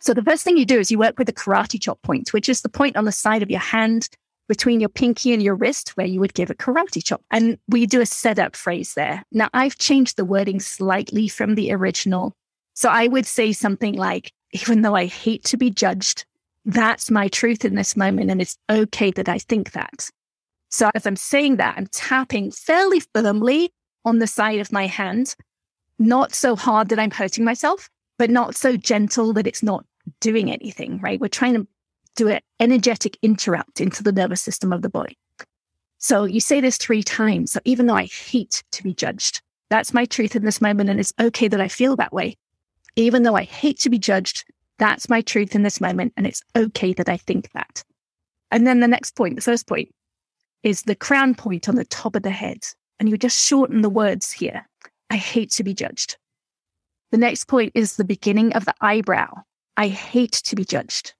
So 0.00 0.14
the 0.14 0.22
first 0.22 0.44
thing 0.44 0.56
you 0.56 0.64
do 0.64 0.78
is 0.78 0.90
you 0.90 0.98
work 0.98 1.18
with 1.18 1.26
the 1.26 1.32
karate 1.32 1.80
chop 1.80 2.00
point, 2.02 2.32
which 2.32 2.48
is 2.48 2.62
the 2.62 2.68
point 2.68 2.96
on 2.96 3.04
the 3.04 3.12
side 3.12 3.42
of 3.42 3.50
your 3.50 3.60
hand 3.60 4.08
between 4.48 4.80
your 4.80 4.88
pinky 4.88 5.32
and 5.32 5.42
your 5.42 5.54
wrist 5.54 5.90
where 5.90 6.06
you 6.06 6.20
would 6.20 6.34
give 6.34 6.50
a 6.50 6.54
karate 6.54 7.04
chop. 7.04 7.22
And 7.30 7.58
we 7.68 7.86
do 7.86 8.00
a 8.00 8.06
setup 8.06 8.56
phrase 8.56 8.94
there. 8.94 9.22
Now 9.30 9.48
I've 9.52 9.76
changed 9.76 10.16
the 10.16 10.24
wording 10.24 10.60
slightly 10.60 11.28
from 11.28 11.54
the 11.54 11.72
original. 11.72 12.34
So 12.74 12.88
I 12.88 13.08
would 13.08 13.26
say 13.26 13.52
something 13.52 13.94
like, 13.94 14.32
even 14.52 14.82
though 14.82 14.94
I 14.94 15.06
hate 15.06 15.44
to 15.44 15.56
be 15.56 15.70
judged, 15.70 16.24
that's 16.64 17.10
my 17.10 17.28
truth 17.28 17.64
in 17.64 17.74
this 17.74 17.96
moment. 17.96 18.30
And 18.30 18.40
it's 18.40 18.56
okay 18.70 19.10
that 19.12 19.28
I 19.28 19.38
think 19.38 19.72
that. 19.72 20.08
So 20.70 20.90
as 20.94 21.06
I'm 21.06 21.16
saying 21.16 21.56
that, 21.56 21.76
I'm 21.76 21.86
tapping 21.88 22.50
fairly 22.50 23.00
firmly 23.00 23.72
on 24.04 24.18
the 24.18 24.26
side 24.26 24.60
of 24.60 24.72
my 24.72 24.86
hand, 24.86 25.34
not 25.98 26.34
so 26.34 26.56
hard 26.56 26.88
that 26.88 26.98
I'm 26.98 27.10
hurting 27.10 27.44
myself, 27.44 27.90
but 28.18 28.30
not 28.30 28.54
so 28.54 28.76
gentle 28.76 29.32
that 29.32 29.46
it's 29.46 29.62
not 29.62 29.84
doing 30.20 30.50
anything, 30.50 31.00
right? 31.00 31.20
We're 31.20 31.28
trying 31.28 31.54
to 31.54 31.66
do 32.16 32.28
an 32.28 32.40
energetic 32.60 33.16
interrupt 33.22 33.80
into 33.80 34.02
the 34.02 34.12
nervous 34.12 34.42
system 34.42 34.72
of 34.72 34.82
the 34.82 34.88
body. 34.88 35.16
So 35.98 36.24
you 36.24 36.40
say 36.40 36.60
this 36.60 36.76
three 36.76 37.02
times. 37.02 37.52
So 37.52 37.60
even 37.64 37.86
though 37.86 37.94
I 37.94 38.06
hate 38.06 38.62
to 38.72 38.82
be 38.82 38.94
judged, 38.94 39.42
that's 39.70 39.94
my 39.94 40.04
truth 40.04 40.34
in 40.36 40.44
this 40.44 40.60
moment. 40.60 40.90
And 40.90 40.98
it's 40.98 41.12
okay 41.20 41.48
that 41.48 41.60
I 41.60 41.68
feel 41.68 41.96
that 41.96 42.12
way. 42.12 42.36
Even 42.96 43.22
though 43.22 43.36
I 43.36 43.44
hate 43.44 43.78
to 43.80 43.90
be 43.90 43.98
judged, 43.98 44.44
that's 44.78 45.08
my 45.08 45.20
truth 45.20 45.54
in 45.54 45.62
this 45.62 45.80
moment. 45.80 46.12
And 46.16 46.26
it's 46.26 46.42
okay 46.56 46.92
that 46.94 47.08
I 47.08 47.16
think 47.16 47.50
that. 47.52 47.82
And 48.50 48.66
then 48.66 48.80
the 48.80 48.88
next 48.88 49.14
point, 49.16 49.36
the 49.36 49.42
first 49.42 49.66
point 49.66 49.92
is 50.62 50.82
the 50.82 50.94
crown 50.94 51.34
point 51.34 51.68
on 51.68 51.74
the 51.74 51.84
top 51.84 52.16
of 52.16 52.22
the 52.22 52.30
head. 52.30 52.64
And 52.98 53.08
you 53.08 53.16
just 53.16 53.38
shorten 53.38 53.82
the 53.82 53.90
words 53.90 54.32
here. 54.32 54.66
I 55.10 55.16
hate 55.16 55.50
to 55.52 55.64
be 55.64 55.74
judged. 55.74 56.16
The 57.10 57.18
next 57.18 57.44
point 57.44 57.72
is 57.74 57.96
the 57.96 58.04
beginning 58.04 58.52
of 58.52 58.64
the 58.64 58.74
eyebrow. 58.80 59.42
I 59.76 59.88
hate 59.88 60.32
to 60.32 60.56
be 60.56 60.64
judged. 60.64 61.14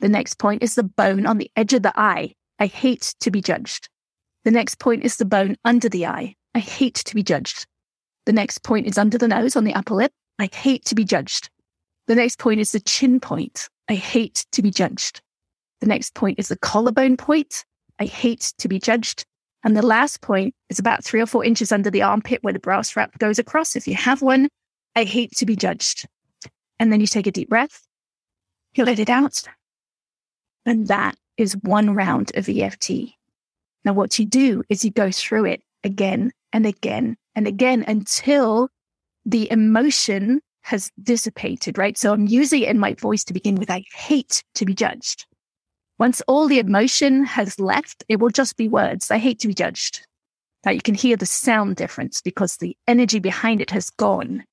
The 0.00 0.08
next 0.08 0.38
point 0.38 0.62
is 0.62 0.74
the 0.74 0.82
bone 0.82 1.26
on 1.26 1.38
the 1.38 1.50
edge 1.56 1.72
of 1.72 1.82
the 1.82 1.98
eye. 1.98 2.34
I 2.58 2.66
hate 2.66 3.14
to 3.20 3.30
be 3.30 3.40
judged. 3.40 3.88
The 4.44 4.50
next 4.50 4.78
point 4.78 5.04
is 5.04 5.16
the 5.16 5.24
bone 5.24 5.56
under 5.64 5.88
the 5.88 6.06
eye. 6.06 6.36
I 6.54 6.58
hate 6.60 6.96
to 6.96 7.14
be 7.14 7.22
judged. 7.22 7.66
The 8.26 8.32
next 8.32 8.62
point 8.62 8.86
is 8.86 8.98
under 8.98 9.18
the 9.18 9.28
nose 9.28 9.56
on 9.56 9.64
the 9.64 9.74
upper 9.74 9.94
lip. 9.94 10.12
I 10.38 10.48
hate 10.52 10.84
to 10.86 10.94
be 10.94 11.04
judged. 11.04 11.50
The 12.06 12.14
next 12.14 12.38
point 12.38 12.60
is 12.60 12.72
the 12.72 12.80
chin 12.80 13.18
point. 13.20 13.68
I 13.88 13.94
hate 13.94 14.46
to 14.52 14.62
be 14.62 14.70
judged. 14.70 15.20
The 15.80 15.86
next 15.86 16.14
point 16.14 16.38
is 16.38 16.48
the 16.48 16.58
collarbone 16.58 17.16
point. 17.16 17.64
I 17.98 18.04
hate 18.04 18.52
to 18.58 18.68
be 18.68 18.78
judged. 18.78 19.24
And 19.64 19.76
the 19.76 19.86
last 19.86 20.20
point 20.20 20.54
is 20.68 20.78
about 20.78 21.02
three 21.02 21.20
or 21.20 21.26
four 21.26 21.44
inches 21.44 21.72
under 21.72 21.90
the 21.90 22.02
armpit 22.02 22.42
where 22.42 22.52
the 22.52 22.58
bra 22.58 22.82
strap 22.82 23.18
goes 23.18 23.38
across. 23.38 23.76
If 23.76 23.88
you 23.88 23.94
have 23.94 24.20
one, 24.20 24.48
I 24.96 25.04
hate 25.04 25.32
to 25.36 25.46
be 25.46 25.56
judged. 25.56 26.06
And 26.78 26.92
then 26.92 27.00
you 27.00 27.06
take 27.06 27.26
a 27.26 27.32
deep 27.32 27.48
breath. 27.48 27.86
You 28.74 28.84
let 28.84 28.98
it 28.98 29.10
out. 29.10 29.42
And 30.66 30.88
that 30.88 31.16
is 31.36 31.56
one 31.62 31.94
round 31.94 32.32
of 32.36 32.48
EFT. 32.48 32.90
Now, 33.84 33.92
what 33.92 34.18
you 34.18 34.24
do 34.24 34.62
is 34.68 34.84
you 34.84 34.90
go 34.90 35.10
through 35.10 35.46
it 35.46 35.62
again 35.82 36.32
and 36.52 36.64
again 36.66 37.16
and 37.34 37.46
again 37.46 37.84
until 37.86 38.68
the 39.26 39.50
emotion 39.50 40.40
has 40.62 40.90
dissipated, 41.02 41.76
right? 41.76 41.98
So 41.98 42.12
I'm 42.12 42.26
using 42.26 42.62
it 42.62 42.70
in 42.70 42.78
my 42.78 42.94
voice 42.94 43.24
to 43.24 43.34
begin 43.34 43.56
with. 43.56 43.70
I 43.70 43.84
hate 43.94 44.42
to 44.54 44.64
be 44.64 44.74
judged. 44.74 45.26
Once 45.98 46.22
all 46.26 46.48
the 46.48 46.58
emotion 46.58 47.24
has 47.24 47.60
left, 47.60 48.02
it 48.08 48.18
will 48.18 48.30
just 48.30 48.56
be 48.56 48.68
words. 48.68 49.10
I 49.10 49.18
hate 49.18 49.38
to 49.40 49.48
be 49.48 49.54
judged. 49.54 50.06
Now 50.64 50.72
you 50.72 50.80
can 50.80 50.94
hear 50.94 51.16
the 51.16 51.26
sound 51.26 51.76
difference 51.76 52.22
because 52.22 52.56
the 52.56 52.76
energy 52.88 53.18
behind 53.18 53.60
it 53.60 53.70
has 53.70 53.90
gone. 53.90 54.44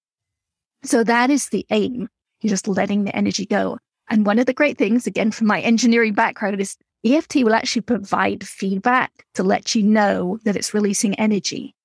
So 0.83 1.03
that 1.03 1.29
is 1.29 1.49
the 1.49 1.65
aim. 1.69 2.09
You're 2.41 2.49
just 2.49 2.67
letting 2.67 3.03
the 3.03 3.15
energy 3.15 3.45
go. 3.45 3.77
And 4.09 4.25
one 4.25 4.39
of 4.39 4.45
the 4.45 4.53
great 4.53 4.77
things, 4.77 5.07
again, 5.07 5.31
from 5.31 5.47
my 5.47 5.61
engineering 5.61 6.13
background, 6.13 6.59
is 6.59 6.75
EFT 7.05 7.37
will 7.37 7.53
actually 7.53 7.83
provide 7.83 8.45
feedback 8.45 9.11
to 9.35 9.43
let 9.43 9.73
you 9.73 9.83
know 9.83 10.39
that 10.43 10.55
it's 10.55 10.73
releasing 10.73 11.15
energy. 11.15 11.75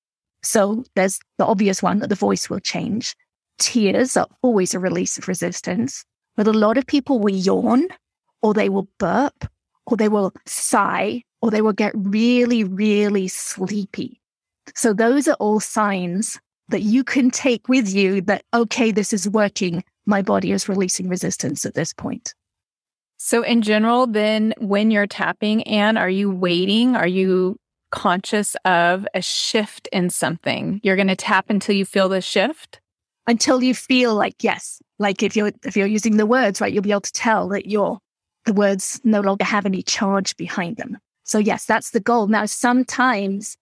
So 0.43 0.83
there's 0.95 1.19
the 1.37 1.45
obvious 1.45 1.81
one 1.81 1.99
that 1.99 2.09
the 2.09 2.15
voice 2.15 2.49
will 2.49 2.59
change. 2.59 3.15
Tears 3.59 4.17
are 4.17 4.27
always 4.41 4.73
a 4.73 4.79
release 4.79 5.17
of 5.17 5.27
resistance, 5.27 6.05
but 6.35 6.47
a 6.47 6.53
lot 6.53 6.77
of 6.77 6.85
people 6.85 7.19
will 7.19 7.35
yawn 7.35 7.87
or 8.41 8.53
they 8.53 8.69
will 8.69 8.87
burp 8.99 9.45
or 9.85 9.97
they 9.97 10.09
will 10.09 10.33
sigh 10.45 11.23
or 11.41 11.49
they 11.49 11.61
will 11.61 11.73
get 11.73 11.93
really, 11.95 12.63
really 12.63 13.27
sleepy. 13.27 14.21
So 14.75 14.93
those 14.93 15.27
are 15.27 15.37
all 15.39 15.59
signs 15.59 16.39
that 16.69 16.81
you 16.81 17.03
can 17.03 17.31
take 17.31 17.67
with 17.67 17.93
you 17.93 18.21
that, 18.21 18.43
okay, 18.53 18.91
this 18.91 19.13
is 19.13 19.29
working 19.29 19.83
my 20.07 20.21
body 20.21 20.51
is 20.51 20.69
releasing 20.69 21.09
resistance 21.09 21.65
at 21.65 21.75
this 21.75 21.93
point. 21.93 22.33
So, 23.17 23.43
in 23.43 23.61
general, 23.61 24.07
then 24.07 24.53
when 24.57 24.89
you're 24.89 25.07
tapping, 25.07 25.63
Anne, 25.63 25.97
are 25.97 26.09
you 26.09 26.31
waiting? 26.31 26.95
Are 26.95 27.07
you 27.07 27.57
conscious 27.91 28.55
of 28.63 29.05
a 29.13 29.21
shift 29.21 29.87
in 29.91 30.09
something? 30.09 30.79
You're 30.83 30.95
going 30.95 31.07
to 31.09 31.15
tap 31.15 31.49
until 31.49 31.75
you 31.75 31.85
feel 31.85 32.09
the 32.09 32.21
shift? 32.21 32.79
Until 33.27 33.61
you 33.61 33.75
feel 33.75 34.15
like, 34.15 34.43
yes, 34.43 34.81
like 34.99 35.21
if 35.21 35.35
you're 35.35 35.51
if 35.65 35.75
you're 35.75 35.87
using 35.87 36.15
the 36.15 36.25
words 36.25 36.61
right, 36.61 36.71
you'll 36.71 36.83
be 36.83 36.91
able 36.91 37.01
to 37.01 37.11
tell 37.11 37.49
that 37.49 37.65
your 37.65 37.99
the 38.45 38.53
words 38.53 39.01
no 39.03 39.19
longer 39.19 39.43
have 39.43 39.65
any 39.65 39.81
charge 39.81 40.37
behind 40.37 40.77
them. 40.77 40.97
So 41.25 41.37
yes, 41.37 41.65
that's 41.65 41.91
the 41.91 41.99
goal. 41.99 42.27
Now, 42.27 42.45
sometimes 42.45 43.57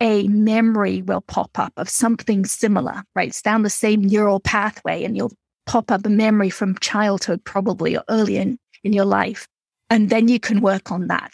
a 0.00 0.26
memory 0.28 1.02
will 1.02 1.20
pop 1.20 1.58
up 1.58 1.72
of 1.76 1.88
something 1.88 2.44
similar, 2.44 3.02
right? 3.14 3.28
It's 3.28 3.42
down 3.42 3.62
the 3.62 3.70
same 3.70 4.02
neural 4.02 4.40
pathway, 4.40 5.04
and 5.04 5.16
you'll 5.16 5.32
pop 5.66 5.90
up 5.90 6.04
a 6.04 6.10
memory 6.10 6.50
from 6.50 6.78
childhood, 6.78 7.44
probably 7.44 7.96
or 7.96 8.04
early 8.08 8.36
in, 8.36 8.58
in 8.82 8.92
your 8.92 9.04
life. 9.04 9.46
And 9.90 10.10
then 10.10 10.28
you 10.28 10.40
can 10.40 10.60
work 10.60 10.90
on 10.90 11.06
that 11.08 11.32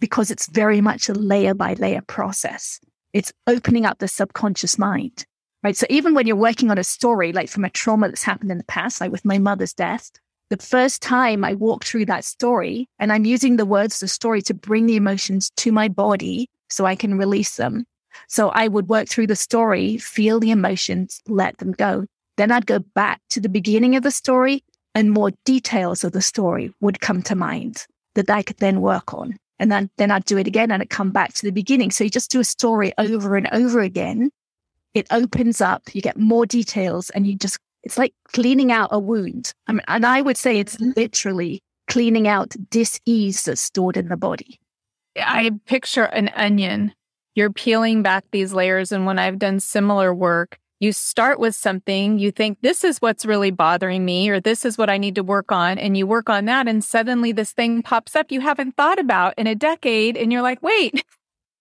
because 0.00 0.30
it's 0.30 0.48
very 0.48 0.80
much 0.80 1.08
a 1.08 1.14
layer 1.14 1.54
by 1.54 1.74
layer 1.74 2.02
process. 2.02 2.80
It's 3.12 3.32
opening 3.46 3.86
up 3.86 3.98
the 3.98 4.08
subconscious 4.08 4.78
mind, 4.78 5.24
right? 5.62 5.76
So 5.76 5.86
even 5.88 6.14
when 6.14 6.26
you're 6.26 6.36
working 6.36 6.70
on 6.70 6.78
a 6.78 6.84
story, 6.84 7.32
like 7.32 7.48
from 7.48 7.64
a 7.64 7.70
trauma 7.70 8.08
that's 8.08 8.22
happened 8.22 8.50
in 8.50 8.58
the 8.58 8.64
past, 8.64 9.00
like 9.00 9.12
with 9.12 9.24
my 9.24 9.38
mother's 9.38 9.72
death, 9.72 10.10
the 10.50 10.56
first 10.58 11.02
time 11.02 11.44
I 11.44 11.54
walk 11.54 11.84
through 11.84 12.06
that 12.06 12.24
story 12.24 12.88
and 12.98 13.12
I'm 13.12 13.24
using 13.24 13.56
the 13.56 13.66
words 13.66 13.96
of 13.96 14.00
the 14.00 14.08
story 14.08 14.42
to 14.42 14.54
bring 14.54 14.86
the 14.86 14.96
emotions 14.96 15.50
to 15.56 15.72
my 15.72 15.88
body 15.88 16.50
so 16.68 16.84
I 16.86 16.96
can 16.96 17.18
release 17.18 17.56
them. 17.56 17.84
So 18.28 18.48
I 18.50 18.68
would 18.68 18.88
work 18.88 19.08
through 19.08 19.26
the 19.26 19.36
story, 19.36 19.98
feel 19.98 20.40
the 20.40 20.50
emotions, 20.50 21.20
let 21.28 21.58
them 21.58 21.72
go. 21.72 22.06
Then 22.36 22.50
I'd 22.50 22.66
go 22.66 22.78
back 22.78 23.20
to 23.30 23.40
the 23.40 23.48
beginning 23.48 23.96
of 23.96 24.02
the 24.02 24.10
story 24.10 24.62
and 24.94 25.10
more 25.10 25.30
details 25.44 26.04
of 26.04 26.12
the 26.12 26.22
story 26.22 26.72
would 26.80 27.00
come 27.00 27.22
to 27.22 27.34
mind 27.34 27.86
that 28.14 28.30
I 28.30 28.42
could 28.42 28.58
then 28.58 28.80
work 28.80 29.14
on. 29.14 29.36
And 29.58 29.70
then, 29.70 29.90
then 29.96 30.10
I'd 30.10 30.24
do 30.24 30.38
it 30.38 30.46
again 30.46 30.70
and 30.70 30.82
I'd 30.82 30.90
come 30.90 31.10
back 31.10 31.32
to 31.34 31.46
the 31.46 31.52
beginning. 31.52 31.90
So 31.90 32.04
you 32.04 32.10
just 32.10 32.30
do 32.30 32.40
a 32.40 32.44
story 32.44 32.92
over 32.98 33.36
and 33.36 33.48
over 33.52 33.80
again. 33.80 34.30
It 34.94 35.06
opens 35.10 35.60
up, 35.60 35.82
you 35.94 36.00
get 36.00 36.16
more 36.16 36.46
details 36.46 37.10
and 37.10 37.26
you 37.26 37.36
just, 37.36 37.58
it's 37.82 37.98
like 37.98 38.14
cleaning 38.32 38.72
out 38.72 38.88
a 38.92 38.98
wound. 38.98 39.52
I 39.66 39.72
mean, 39.72 39.82
and 39.88 40.04
I 40.04 40.22
would 40.22 40.36
say 40.36 40.58
it's 40.58 40.80
literally 40.80 41.60
cleaning 41.88 42.26
out 42.26 42.54
dis-ease 42.70 43.44
that's 43.44 43.60
stored 43.60 43.96
in 43.96 44.08
the 44.08 44.16
body. 44.16 44.58
I 45.18 45.50
picture 45.66 46.04
an 46.04 46.30
onion. 46.34 46.92
You're 47.34 47.52
peeling 47.52 48.02
back 48.02 48.24
these 48.30 48.52
layers. 48.52 48.92
And 48.92 49.06
when 49.06 49.18
I've 49.18 49.38
done 49.38 49.60
similar 49.60 50.14
work, 50.14 50.58
you 50.78 50.92
start 50.92 51.38
with 51.40 51.54
something, 51.54 52.18
you 52.18 52.30
think 52.30 52.58
this 52.60 52.84
is 52.84 52.98
what's 52.98 53.24
really 53.24 53.50
bothering 53.50 54.04
me, 54.04 54.28
or 54.28 54.40
this 54.40 54.64
is 54.64 54.76
what 54.76 54.90
I 54.90 54.98
need 54.98 55.14
to 55.14 55.22
work 55.22 55.50
on. 55.50 55.78
And 55.78 55.96
you 55.96 56.06
work 56.06 56.28
on 56.28 56.44
that. 56.46 56.68
And 56.68 56.84
suddenly 56.84 57.32
this 57.32 57.52
thing 57.52 57.82
pops 57.82 58.14
up 58.14 58.30
you 58.30 58.40
haven't 58.40 58.76
thought 58.76 58.98
about 58.98 59.34
in 59.38 59.46
a 59.46 59.54
decade. 59.54 60.16
And 60.16 60.32
you're 60.32 60.42
like, 60.42 60.62
wait, 60.62 61.02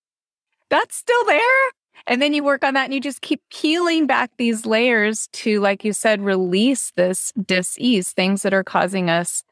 that's 0.69 0.95
still 0.95 1.25
there. 1.25 1.71
And 2.07 2.21
then 2.21 2.33
you 2.33 2.43
work 2.43 2.63
on 2.63 2.73
that 2.75 2.85
and 2.85 2.93
you 2.93 2.99
just 2.99 3.21
keep 3.21 3.41
peeling 3.49 4.05
back 4.05 4.31
these 4.37 4.65
layers 4.65 5.27
to, 5.33 5.59
like 5.59 5.83
you 5.83 5.93
said, 5.93 6.21
release 6.21 6.91
this 6.95 7.31
dis-ease, 7.43 8.11
things 8.11 8.41
that 8.43 8.53
are 8.53 8.63
causing 8.63 9.09
us 9.09 9.43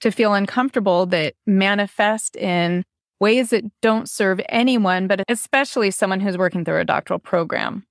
to 0.00 0.10
feel 0.10 0.34
uncomfortable 0.34 1.06
that 1.06 1.34
manifest 1.46 2.36
in 2.36 2.84
ways 3.20 3.50
that 3.50 3.64
don't 3.80 4.08
serve 4.08 4.40
anyone, 4.48 5.06
but 5.06 5.22
especially 5.28 5.90
someone 5.90 6.20
who's 6.20 6.38
working 6.38 6.64
through 6.64 6.80
a 6.80 6.84
doctoral 6.84 7.18
program 7.18 7.86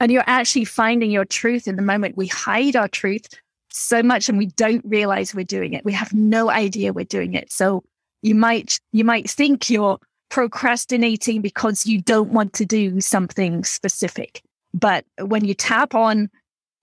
and 0.00 0.10
you're 0.10 0.24
actually 0.26 0.64
finding 0.64 1.10
your 1.10 1.24
truth 1.24 1.68
in 1.68 1.76
the 1.76 1.82
moment. 1.82 2.16
We 2.16 2.26
hide 2.26 2.74
our 2.74 2.88
truth 2.88 3.28
so 3.70 4.02
much 4.02 4.28
and 4.28 4.36
we 4.36 4.46
don't 4.46 4.84
realize 4.84 5.34
we're 5.34 5.44
doing 5.44 5.72
it. 5.72 5.84
We 5.84 5.92
have 5.92 6.12
no 6.12 6.50
idea 6.50 6.92
we're 6.92 7.04
doing 7.04 7.34
it. 7.34 7.52
So 7.52 7.84
you 8.22 8.34
might 8.34 8.80
you 8.92 9.04
might 9.04 9.30
think 9.30 9.70
you're 9.70 9.98
procrastinating 10.28 11.40
because 11.40 11.86
you 11.86 12.00
don't 12.00 12.32
want 12.32 12.52
to 12.54 12.66
do 12.66 13.00
something 13.00 13.64
specific. 13.64 14.42
But 14.74 15.04
when 15.20 15.44
you 15.44 15.54
tap 15.54 15.94
on 15.94 16.30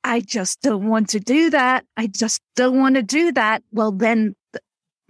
I 0.04 0.22
just 0.22 0.62
don't 0.62 0.88
want 0.88 1.10
to 1.10 1.20
do 1.20 1.50
that. 1.50 1.86
I 1.98 2.08
just 2.08 2.42
don't 2.56 2.80
want 2.80 2.96
to 2.96 3.04
do 3.04 3.32
that. 3.34 3.64
Well, 3.72 3.92
then 3.92 4.36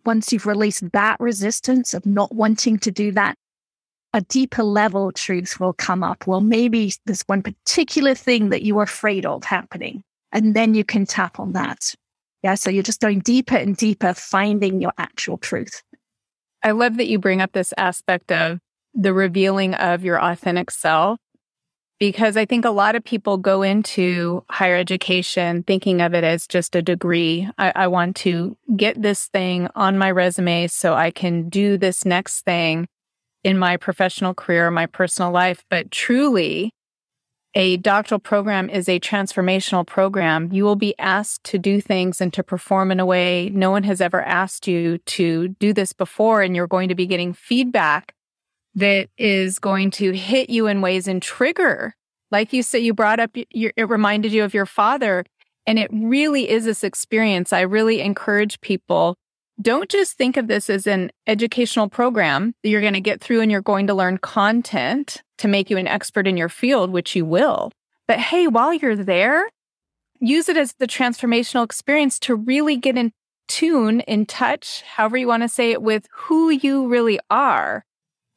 once 0.06 0.32
you've 0.32 0.46
released 0.46 0.92
that 0.92 1.20
resistance 1.20 1.94
of 1.94 2.06
not 2.06 2.34
wanting 2.34 2.78
to 2.80 2.92
do 2.92 3.12
that, 3.12 3.36
a 4.14 4.22
deeper 4.22 4.64
level 4.64 5.12
truth 5.12 5.60
will 5.60 5.74
come 5.74 6.04
up. 6.04 6.26
Well, 6.26 6.42
maybe 6.42 6.94
there's 7.06 7.22
one 7.28 7.44
particular 7.44 8.16
thing 8.16 8.50
that 8.50 8.64
you 8.64 8.78
are 8.80 8.84
afraid 8.84 9.26
of 9.26 9.44
happening, 9.44 10.04
and 10.32 10.56
then 10.56 10.74
you 10.74 10.84
can 10.84 11.06
tap 11.06 11.40
on 11.40 11.54
that. 11.54 11.94
Yeah. 12.42 12.56
So 12.56 12.70
you're 12.70 12.84
just 12.84 13.02
going 13.02 13.20
deeper 13.20 13.56
and 13.56 13.76
deeper, 13.76 14.14
finding 14.14 14.82
your 14.82 14.94
actual 14.98 15.38
truth. 15.38 15.84
I 16.64 16.72
love 16.72 16.98
that 16.98 17.08
you 17.08 17.20
bring 17.20 17.42
up 17.42 17.52
this 17.52 17.74
aspect 17.78 18.32
of 18.32 18.60
the 18.94 19.14
revealing 19.14 19.76
of 19.76 20.04
your 20.04 20.22
authentic 20.22 20.72
self 20.72 21.20
because 22.00 22.38
I 22.38 22.46
think 22.46 22.64
a 22.64 22.72
lot 22.72 22.96
of 22.96 23.04
people 23.04 23.38
go 23.38 23.62
into 23.62 24.44
higher 24.50 24.78
education 24.78 25.64
thinking 25.64 26.02
of 26.02 26.14
it 26.14 26.24
as 26.24 26.48
just 26.48 26.76
a 26.76 26.82
degree. 26.82 27.50
I, 27.58 27.74
I, 27.76 27.88
want 27.88 28.16
to 28.18 28.58
get 28.76 29.02
this 29.02 29.28
thing 29.28 29.68
on 29.76 29.98
my 29.98 30.10
resume 30.10 30.68
so 30.68 30.94
I 30.94 31.12
can 31.12 31.50
do 31.50 31.78
this 31.78 32.06
next 32.06 32.42
thing 32.42 32.88
in 33.44 33.58
my 33.58 33.76
professional 33.76 34.34
career, 34.34 34.72
my 34.72 34.86
personal 34.86 35.32
life. 35.32 35.66
But 35.70 35.92
truly, 35.92 36.72
a 37.54 37.78
doctoral 37.78 38.20
program 38.20 38.70
is 38.70 38.88
a 38.88 39.00
transformational 39.00 39.86
program. 39.86 40.52
You 40.54 40.64
will 40.64 40.76
be 40.76 40.98
asked 41.00 41.44
to 41.46 41.58
do 41.58 41.82
things 41.82 42.22
and 42.22 42.32
to 42.34 42.44
perform 42.44 42.92
in 42.92 43.00
a 43.00 43.06
way 43.06 43.50
no 43.54 43.72
one 43.72 43.84
has 43.84 44.00
ever 44.00 44.22
asked 44.22 44.68
you 44.68 45.00
to 45.00 45.50
do 45.50 45.74
this 45.74 45.92
before. 45.92 46.42
And 46.42 46.56
you're 46.56 46.68
going 46.68 46.90
to 46.90 46.96
be 46.96 47.08
getting 47.08 47.34
feedback 47.34 48.14
that 48.80 49.10
is 49.18 49.60
going 49.60 49.92
to 49.92 50.12
hit 50.12 50.50
you 50.50 50.68
in 50.68 50.82
ways 50.82 51.08
and 51.08 51.22
trigger. 51.22 51.94
Like 52.32 52.54
you 52.54 52.64
said, 52.64 52.80
you 52.80 52.94
brought 52.94 53.20
up, 53.20 53.32
it 53.34 53.90
reminded 53.90 54.32
you 54.32 54.44
of 54.44 54.54
your 54.54 54.66
father. 54.66 55.26
And 55.68 55.78
it 55.78 55.90
really 55.92 56.50
is 56.50 56.66
this 56.66 56.84
experience. 56.84 57.54
I 57.54 57.62
really 57.62 58.02
encourage 58.02 58.60
people 58.62 59.16
don't 59.62 59.90
just 59.90 60.14
think 60.14 60.38
of 60.38 60.48
this 60.48 60.70
as 60.70 60.88
an 60.88 61.12
educational 61.28 61.90
program 61.90 62.54
that 62.64 62.70
you're 62.70 62.80
going 62.80 62.94
to 62.94 63.02
get 63.02 63.20
through 63.20 63.42
and 63.42 63.52
you're 63.52 63.62
going 63.62 63.88
to 63.88 63.94
learn 63.94 64.18
content 64.18 65.22
to 65.38 65.50
make 65.50 65.70
you 65.70 65.78
an 65.78 65.88
expert 65.88 66.28
in 66.28 66.38
your 66.38 66.48
field, 66.48 66.92
which 66.92 67.14
you 67.16 67.26
will. 67.26 67.72
But 68.08 68.20
hey, 68.20 68.48
while 68.48 68.74
you're 68.74 68.96
there, 68.96 69.50
use 70.22 70.48
it 70.48 70.56
as 70.56 70.74
the 70.80 70.88
transformational 70.88 71.66
experience 71.66 72.20
to 72.20 72.36
really 72.36 72.78
get 72.78 72.98
in 72.98 73.12
tune, 73.50 74.00
in 74.02 74.26
touch, 74.26 74.82
however 74.84 75.18
you 75.18 75.28
want 75.28 75.44
to 75.44 75.50
say 75.50 75.72
it, 75.72 75.82
with 75.82 76.08
who 76.12 76.50
you 76.52 76.88
really 76.88 77.20
are. 77.30 77.84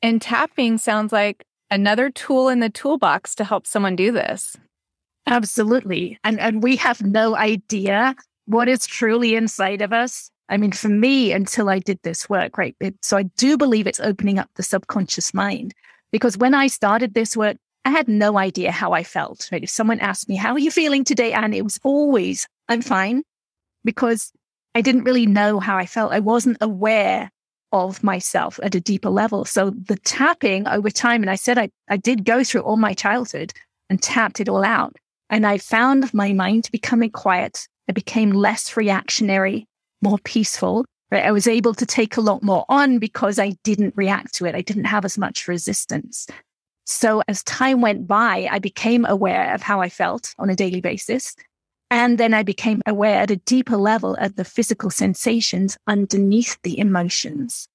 And 0.02 0.21
tapping 0.21 0.78
sounds 0.78 1.12
like 1.12 1.44
another 1.71 2.11
tool 2.11 2.49
in 2.49 2.61
the 2.61 2.68
toolbox 2.68 3.35
to 3.37 3.44
help 3.44 3.66
someone 3.66 3.97
do 3.97 4.12
this. 4.12 4.56
Absolutely. 5.26 6.18
And 6.25 6.40
and 6.40 6.62
we 6.62 6.76
have 6.76 7.00
no 7.00 7.37
idea 7.37 8.16
what 8.47 8.68
is 8.68 8.87
truly 8.87 9.37
inside 9.37 9.80
of 9.80 9.92
us. 9.92 10.30
I 10.49 10.56
mean, 10.56 10.73
for 10.73 10.88
me, 10.88 11.32
until 11.32 11.68
I 11.68 11.78
did 11.78 12.00
this 12.02 12.28
work, 12.28 12.59
right? 12.59 12.76
It, 12.80 12.97
so 13.02 13.16
I 13.16 13.23
do 13.23 13.56
believe 13.56 13.87
it's 13.87 14.00
opening 14.00 14.38
up 14.38 14.50
the 14.56 14.62
subconscious 14.62 15.32
mind. 15.32 15.73
Because 16.11 16.37
when 16.37 16.54
I 16.54 16.66
started 16.66 17.14
this 17.14 17.37
work, 17.37 17.56
I 17.85 17.90
had 17.90 18.09
no 18.09 18.37
idea 18.37 18.71
how 18.71 18.92
I 18.92 19.02
felt. 19.02 19.49
Right? 19.50 19.62
If 19.62 19.71
someone 19.71 20.00
asked 20.00 20.28
me, 20.28 20.37
How 20.37 20.52
are 20.52 20.59
you 20.59 20.71
feeling 20.71 21.04
today? 21.04 21.32
And 21.32 21.54
it 21.54 21.62
was 21.62 21.78
always, 21.85 22.47
I'm 22.68 22.82
fine. 22.82 23.23
Because 23.85 24.32
I 24.75 24.82
didn't 24.82 25.04
really 25.04 25.26
know 25.26 25.61
how 25.61 25.76
I 25.76 25.87
felt. 25.87 26.12
I 26.12 26.21
wasn't 26.21 26.59
aware 26.61 27.30
of 27.73 28.02
myself 28.02 28.61
at 28.62 28.75
a 28.75 28.81
deeper 28.81 29.11
level. 29.11 29.45
So 29.45 29.71
the 29.71 29.97
tapping 29.97 30.67
over 30.69 30.91
time, 30.91 31.23
and 31.23 31.31
I 31.31 31.37
said 31.37 31.59
I, 31.59 31.71
I 31.88 31.97
did 31.97 32.25
go 32.25 32.45
through 32.45 32.62
all 32.62 32.76
my 32.76 32.95
childhood 32.95 33.52
and 33.91 34.02
tapped 34.02 34.41
it 34.41 34.49
all 34.49 34.64
out. 34.64 34.97
And 35.31 35.47
I 35.47 35.59
found 35.59 36.12
my 36.12 36.33
mind 36.33 36.69
becoming 36.73 37.11
quiet. 37.11 37.67
I 37.88 37.93
became 37.93 38.31
less 38.31 38.76
reactionary, 38.76 39.67
more 40.02 40.19
peaceful. 40.19 40.85
Right? 41.11 41.25
I 41.25 41.33
was 41.33 41.47
able 41.47 41.75
to 41.75 41.87
take 41.87 42.17
a 42.17 42.23
lot 42.23 42.43
more 42.43 42.64
on 42.69 42.99
because 42.99 43.38
I 43.38 43.55
didn't 43.64 43.95
react 43.97 44.35
to 44.37 44.47
it. 44.47 44.55
I 44.55 44.62
didn't 44.62 44.85
have 44.85 45.05
as 45.05 45.19
much 45.19 45.49
resistance. 45.49 46.26
So 46.85 47.23
as 47.29 47.43
time 47.45 47.81
went 47.81 48.07
by, 48.07 48.49
I 48.50 48.59
became 48.59 49.05
aware 49.05 49.55
of 49.55 49.62
how 49.62 49.81
I 49.81 49.88
felt 49.88 50.35
on 50.39 50.50
a 50.50 50.56
daily 50.56 50.80
basis. 50.80 51.35
And 51.93 52.17
then 52.17 52.33
I 52.33 52.43
became 52.43 52.81
aware 52.87 53.21
at 53.21 53.31
a 53.31 53.37
deeper 53.37 53.76
level 53.76 54.15
of 54.15 54.37
the 54.37 54.47
physical 54.47 54.89
sensations 54.89 55.76
underneath 55.87 56.57
the 56.63 56.78
emotions, 56.78 57.69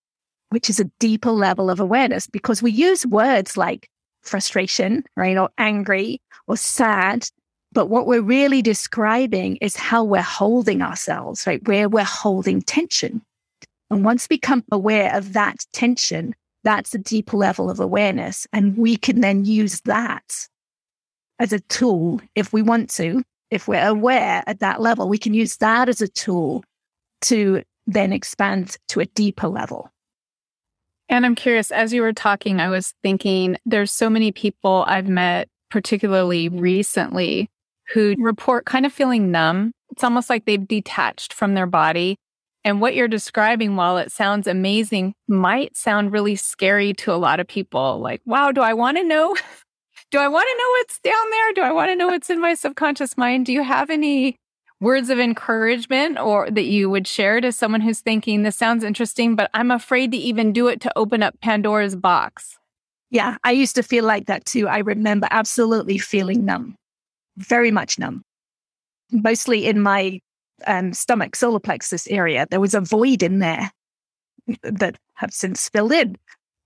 which 0.49 0.71
is 0.71 0.79
a 0.79 0.89
deeper 0.99 1.29
level 1.29 1.69
of 1.69 1.79
awareness 1.79 2.25
because 2.25 2.63
we 2.63 2.71
use 2.71 3.05
words 3.05 3.57
like 3.57 3.87
frustration, 4.23 5.03
right? 5.15 5.37
Or 5.37 5.51
angry 5.59 6.19
or 6.47 6.57
sad. 6.57 7.29
But 7.73 7.89
what 7.89 8.07
we're 8.07 8.23
really 8.23 8.63
describing 8.63 9.57
is 9.57 9.75
how 9.75 10.03
we're 10.03 10.23
holding 10.23 10.81
ourselves, 10.81 11.45
right? 11.45 11.65
Where 11.67 11.87
we're 11.87 12.03
holding 12.03 12.63
tension. 12.63 13.21
And 13.91 14.03
once 14.03 14.25
we 14.27 14.37
become 14.37 14.63
aware 14.71 15.15
of 15.15 15.33
that 15.33 15.57
tension, 15.73 16.33
that's 16.63 16.95
a 16.95 16.97
deeper 16.97 17.37
level 17.37 17.69
of 17.69 17.79
awareness. 17.79 18.47
And 18.51 18.75
we 18.77 18.97
can 18.97 19.21
then 19.21 19.45
use 19.45 19.81
that 19.81 20.47
as 21.37 21.53
a 21.53 21.59
tool 21.59 22.19
if 22.33 22.51
we 22.51 22.63
want 22.63 22.89
to 22.95 23.23
if 23.51 23.67
we're 23.67 23.87
aware 23.87 24.43
at 24.47 24.59
that 24.59 24.81
level, 24.81 25.07
we 25.07 25.17
can 25.17 25.33
use 25.33 25.57
that 25.57 25.89
as 25.89 26.01
a 26.01 26.07
tool 26.07 26.63
to 27.21 27.63
then 27.85 28.11
expand 28.11 28.77
to 28.89 28.99
a 28.99 29.05
deeper 29.05 29.47
level. 29.47 29.89
And 31.09 31.25
I'm 31.25 31.35
curious, 31.35 31.71
as 31.71 31.93
you 31.93 32.01
were 32.01 32.13
talking, 32.13 32.59
I 32.59 32.67
was 32.67 32.93
thinking 33.01 33.57
there's 33.65 33.91
so 33.91 34.09
many 34.09 34.31
people 34.31 34.83
I've 34.87 35.07
met, 35.07 35.47
particularly 35.71 36.49
recently, 36.49 37.49
who 37.93 38.15
report 38.17 38.65
kind 38.65 38.85
of 38.85 38.91
feeling 38.91 39.31
numb. 39.31 39.71
It's 39.91 40.03
almost 40.03 40.29
like 40.29 40.45
they've 40.45 40.67
detached 40.67 41.31
from 41.31 41.53
their 41.53 41.65
body. 41.65 42.17
And 42.65 42.81
what 42.81 42.95
you're 42.95 43.07
describing, 43.07 43.77
while 43.77 43.97
it 43.97 44.11
sounds 44.11 44.47
amazing, 44.47 45.13
might 45.29 45.77
sound 45.77 46.11
really 46.11 46.35
scary 46.35 46.93
to 46.95 47.13
a 47.13 47.15
lot 47.15 47.39
of 47.39 47.47
people. 47.47 47.99
Like, 47.99 48.21
wow, 48.25 48.51
do 48.51 48.59
I 48.59 48.73
want 48.73 48.97
to 48.97 49.03
know 49.05 49.37
do 50.11 50.19
I 50.19 50.27
want 50.27 50.47
to 50.49 50.57
know 50.57 50.69
what's 50.71 50.99
down 50.99 51.29
there? 51.31 51.53
Do 51.53 51.61
I 51.61 51.71
want 51.71 51.91
to 51.91 51.95
know 51.95 52.07
what's 52.07 52.29
in 52.29 52.39
my 52.39 52.53
subconscious 52.53 53.17
mind? 53.17 53.45
Do 53.45 53.53
you 53.53 53.63
have 53.63 53.89
any 53.89 54.37
words 54.79 55.09
of 55.09 55.19
encouragement 55.19 56.19
or 56.19 56.49
that 56.51 56.65
you 56.65 56.89
would 56.89 57.07
share 57.07 57.41
to 57.41 57.51
someone 57.51 57.81
who's 57.81 57.99
thinking 57.99 58.43
this 58.43 58.55
sounds 58.55 58.83
interesting, 58.83 59.35
but 59.35 59.49
I'm 59.53 59.71
afraid 59.71 60.11
to 60.11 60.17
even 60.17 60.53
do 60.53 60.67
it 60.67 60.81
to 60.81 60.97
open 60.97 61.23
up 61.23 61.39
Pandora's 61.41 61.95
box? 61.95 62.57
Yeah, 63.09 63.37
I 63.43 63.51
used 63.51 63.75
to 63.75 63.83
feel 63.83 64.05
like 64.05 64.27
that 64.27 64.45
too. 64.45 64.67
I 64.67 64.79
remember 64.79 65.27
absolutely 65.31 65.97
feeling 65.97 66.45
numb, 66.45 66.75
very 67.37 67.71
much 67.71 67.97
numb, 67.97 68.23
mostly 69.11 69.65
in 69.65 69.81
my 69.81 70.19
um, 70.65 70.93
stomach, 70.93 71.35
solar 71.35 71.59
plexus 71.59 72.07
area. 72.07 72.45
There 72.49 72.59
was 72.59 72.73
a 72.73 72.81
void 72.81 73.23
in 73.23 73.39
there 73.39 73.71
that 74.63 74.97
have 75.15 75.33
since 75.33 75.69
filled 75.69 75.91
in. 75.91 76.17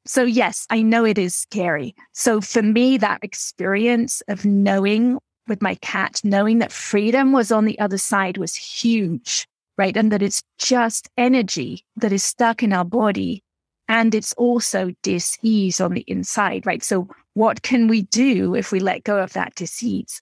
So, 0.06 0.24
yes, 0.24 0.66
I 0.70 0.82
know 0.82 1.06
it 1.06 1.18
is 1.18 1.36
scary. 1.36 1.96
So, 2.12 2.42
for 2.42 2.64
me, 2.64 2.98
that 2.98 3.24
experience 3.24 4.22
of 4.28 4.46
knowing 4.46 5.20
with 5.48 5.62
my 5.62 5.76
cat, 5.76 6.22
knowing 6.24 6.60
that 6.60 6.72
freedom 6.72 7.32
was 7.32 7.52
on 7.52 7.66
the 7.66 7.78
other 7.80 7.98
side 7.98 8.38
was 8.38 8.56
huge, 8.56 9.48
right? 9.78 9.96
And 9.96 10.12
that 10.12 10.24
it's 10.24 10.42
just 10.58 11.10
energy 11.18 11.86
that 11.98 12.12
is 12.12 12.24
stuck 12.24 12.64
in 12.64 12.74
our 12.74 12.86
body. 12.86 13.44
And 13.88 14.16
it's 14.16 14.34
also 14.34 14.92
disease 15.04 15.82
on 15.82 15.94
the 15.94 16.06
inside, 16.08 16.66
right? 16.66 16.84
So, 16.84 17.08
what 17.34 17.62
can 17.62 17.88
we 17.88 18.04
do 18.04 18.56
if 18.56 18.72
we 18.72 18.80
let 18.80 19.04
go 19.04 19.20
of 19.20 19.34
that 19.34 19.54
disease? 19.56 20.22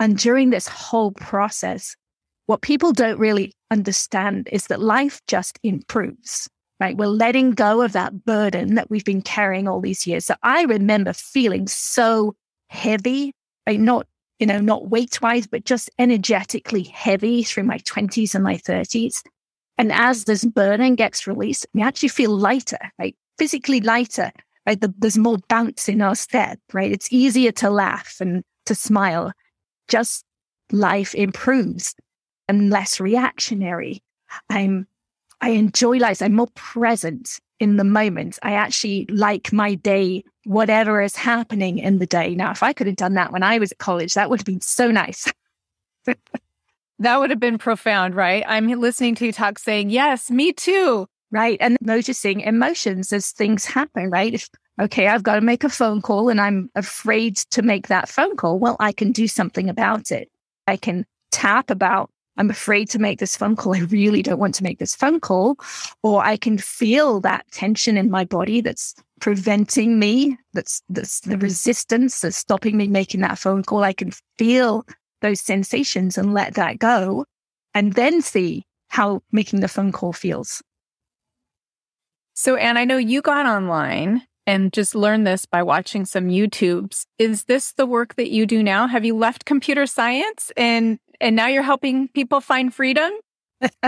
And 0.00 0.16
during 0.16 0.50
this 0.50 0.68
whole 0.68 1.12
process, 1.12 1.96
what 2.46 2.62
people 2.62 2.92
don't 2.92 3.18
really 3.18 3.52
understand 3.70 4.48
is 4.50 4.68
that 4.68 4.80
life 4.80 5.20
just 5.26 5.58
improves 5.62 6.48
right? 6.80 6.96
We're 6.96 7.06
letting 7.06 7.52
go 7.52 7.82
of 7.82 7.92
that 7.92 8.24
burden 8.24 8.74
that 8.74 8.90
we've 8.90 9.04
been 9.04 9.22
carrying 9.22 9.66
all 9.68 9.80
these 9.80 10.06
years. 10.06 10.26
So 10.26 10.34
I 10.42 10.62
remember 10.64 11.12
feeling 11.12 11.66
so 11.66 12.34
heavy, 12.68 13.32
right? 13.66 13.80
Not, 13.80 14.06
you 14.38 14.46
know, 14.46 14.60
not 14.60 14.88
weight 14.88 15.20
wise, 15.20 15.46
but 15.46 15.64
just 15.64 15.90
energetically 15.98 16.84
heavy 16.84 17.42
through 17.42 17.64
my 17.64 17.78
20s 17.78 18.34
and 18.34 18.44
my 18.44 18.56
30s. 18.56 19.22
And 19.76 19.92
as 19.92 20.24
this 20.24 20.44
burden 20.44 20.94
gets 20.94 21.26
released, 21.26 21.66
we 21.74 21.82
actually 21.82 22.08
feel 22.08 22.36
lighter, 22.36 22.78
right? 22.98 23.16
Physically 23.38 23.80
lighter, 23.80 24.32
right? 24.66 24.80
The, 24.80 24.92
there's 24.98 25.18
more 25.18 25.38
bounce 25.48 25.88
in 25.88 26.00
our 26.00 26.14
step, 26.14 26.58
right? 26.72 26.90
It's 26.90 27.12
easier 27.12 27.52
to 27.52 27.70
laugh 27.70 28.16
and 28.20 28.42
to 28.66 28.74
smile. 28.74 29.32
Just 29.88 30.24
life 30.72 31.14
improves 31.14 31.94
and 32.48 32.70
less 32.70 33.00
reactionary. 33.00 34.02
I'm 34.50 34.86
I 35.40 35.50
enjoy 35.50 35.98
life. 35.98 36.20
I'm 36.20 36.34
more 36.34 36.48
present 36.54 37.38
in 37.60 37.76
the 37.76 37.84
moment. 37.84 38.38
I 38.42 38.52
actually 38.52 39.06
like 39.08 39.52
my 39.52 39.74
day, 39.74 40.24
whatever 40.44 41.00
is 41.00 41.16
happening 41.16 41.78
in 41.78 41.98
the 41.98 42.06
day. 42.06 42.34
Now, 42.34 42.50
if 42.50 42.62
I 42.62 42.72
could 42.72 42.86
have 42.86 42.96
done 42.96 43.14
that 43.14 43.32
when 43.32 43.42
I 43.42 43.58
was 43.58 43.72
at 43.72 43.78
college, 43.78 44.14
that 44.14 44.30
would 44.30 44.40
have 44.40 44.46
been 44.46 44.60
so 44.60 44.90
nice. 44.90 45.30
that 46.98 47.18
would 47.18 47.30
have 47.30 47.40
been 47.40 47.58
profound, 47.58 48.14
right? 48.14 48.44
I'm 48.46 48.68
listening 48.68 49.14
to 49.16 49.26
you 49.26 49.32
talk 49.32 49.58
saying, 49.58 49.90
yes, 49.90 50.30
me 50.30 50.52
too. 50.52 51.06
Right. 51.30 51.58
And 51.60 51.76
noticing 51.82 52.40
emotions 52.40 53.12
as 53.12 53.32
things 53.32 53.66
happen, 53.66 54.08
right? 54.08 54.32
If, 54.32 54.48
okay, 54.80 55.08
I've 55.08 55.22
got 55.22 55.34
to 55.34 55.42
make 55.42 55.62
a 55.62 55.68
phone 55.68 56.00
call 56.00 56.30
and 56.30 56.40
I'm 56.40 56.70
afraid 56.74 57.36
to 57.50 57.60
make 57.60 57.88
that 57.88 58.08
phone 58.08 58.34
call. 58.34 58.58
Well, 58.58 58.76
I 58.80 58.92
can 58.92 59.12
do 59.12 59.28
something 59.28 59.68
about 59.68 60.10
it. 60.10 60.30
I 60.66 60.78
can 60.78 61.04
tap 61.30 61.70
about 61.70 62.10
I'm 62.38 62.50
afraid 62.50 62.88
to 62.90 62.98
make 62.98 63.18
this 63.18 63.36
phone 63.36 63.56
call. 63.56 63.74
I 63.74 63.80
really 63.80 64.22
don't 64.22 64.38
want 64.38 64.54
to 64.54 64.62
make 64.62 64.78
this 64.78 64.94
phone 64.94 65.20
call. 65.20 65.56
Or 66.02 66.24
I 66.24 66.36
can 66.36 66.56
feel 66.56 67.20
that 67.20 67.44
tension 67.50 67.96
in 67.96 68.10
my 68.10 68.24
body 68.24 68.60
that's 68.60 68.94
preventing 69.20 69.98
me, 69.98 70.38
that's, 70.54 70.80
that's 70.88 71.20
the 71.20 71.36
resistance 71.36 72.20
that's 72.20 72.36
stopping 72.36 72.76
me 72.76 72.86
making 72.86 73.20
that 73.20 73.38
phone 73.38 73.64
call. 73.64 73.82
I 73.82 73.92
can 73.92 74.12
feel 74.38 74.86
those 75.20 75.40
sensations 75.40 76.16
and 76.16 76.32
let 76.32 76.54
that 76.54 76.78
go 76.78 77.24
and 77.74 77.94
then 77.94 78.22
see 78.22 78.64
how 78.88 79.20
making 79.32 79.60
the 79.60 79.68
phone 79.68 79.90
call 79.90 80.12
feels. 80.12 80.62
So, 82.34 82.54
Anne, 82.54 82.76
I 82.76 82.84
know 82.84 82.98
you 82.98 83.20
got 83.20 83.46
online 83.46 84.22
and 84.48 84.72
just 84.72 84.94
learned 84.94 85.26
this 85.26 85.44
by 85.44 85.62
watching 85.62 86.06
some 86.06 86.28
YouTubes. 86.28 87.04
Is 87.18 87.44
this 87.44 87.72
the 87.72 87.84
work 87.84 88.14
that 88.14 88.30
you 88.30 88.46
do 88.46 88.62
now? 88.62 88.86
Have 88.86 89.04
you 89.04 89.14
left 89.14 89.44
computer 89.44 89.86
science 89.86 90.50
and 90.56 90.98
and 91.20 91.36
now 91.36 91.48
you're 91.48 91.62
helping 91.62 92.08
people 92.08 92.40
find 92.40 92.72
freedom? 92.72 93.12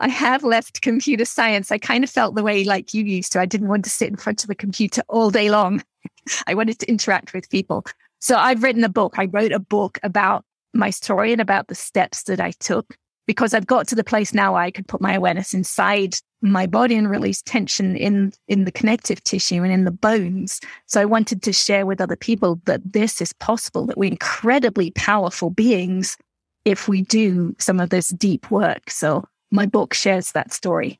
I 0.00 0.08
have 0.08 0.42
left 0.44 0.80
computer 0.80 1.26
science. 1.26 1.70
I 1.70 1.76
kind 1.76 2.04
of 2.04 2.08
felt 2.08 2.36
the 2.36 2.42
way 2.42 2.64
like 2.64 2.94
you 2.94 3.04
used 3.04 3.32
to. 3.32 3.40
I 3.40 3.44
didn't 3.44 3.68
want 3.68 3.84
to 3.84 3.90
sit 3.90 4.08
in 4.08 4.16
front 4.16 4.44
of 4.44 4.48
a 4.48 4.54
computer 4.54 5.02
all 5.08 5.30
day 5.30 5.50
long. 5.50 5.84
I 6.46 6.54
wanted 6.54 6.78
to 6.78 6.88
interact 6.88 7.34
with 7.34 7.50
people. 7.50 7.84
So 8.18 8.38
I've 8.38 8.62
written 8.62 8.84
a 8.84 8.88
book. 8.88 9.14
I 9.18 9.26
wrote 9.26 9.52
a 9.52 9.58
book 9.58 9.98
about 10.02 10.42
my 10.72 10.88
story 10.88 11.32
and 11.32 11.40
about 11.40 11.68
the 11.68 11.74
steps 11.74 12.22
that 12.24 12.40
I 12.40 12.52
took 12.52 12.96
because 13.28 13.52
I've 13.52 13.66
got 13.66 13.86
to 13.88 13.94
the 13.94 14.02
place 14.02 14.32
now 14.32 14.54
where 14.54 14.62
I 14.62 14.70
could 14.70 14.88
put 14.88 15.02
my 15.02 15.12
awareness 15.12 15.52
inside 15.52 16.16
my 16.40 16.66
body 16.66 16.94
and 16.96 17.10
release 17.10 17.42
tension 17.42 17.94
in 17.94 18.32
in 18.48 18.64
the 18.64 18.72
connective 18.72 19.22
tissue 19.22 19.62
and 19.62 19.70
in 19.70 19.84
the 19.84 19.90
bones. 19.90 20.60
So 20.86 21.00
I 21.00 21.04
wanted 21.04 21.42
to 21.42 21.52
share 21.52 21.84
with 21.84 22.00
other 22.00 22.16
people 22.16 22.58
that 22.64 22.80
this 22.90 23.20
is 23.20 23.34
possible, 23.34 23.84
that 23.86 23.98
we're 23.98 24.10
incredibly 24.10 24.92
powerful 24.92 25.50
beings 25.50 26.16
if 26.64 26.88
we 26.88 27.02
do 27.02 27.54
some 27.58 27.80
of 27.80 27.90
this 27.90 28.08
deep 28.08 28.50
work. 28.50 28.90
So 28.90 29.24
my 29.50 29.66
book 29.66 29.92
shares 29.92 30.32
that 30.32 30.52
story. 30.52 30.98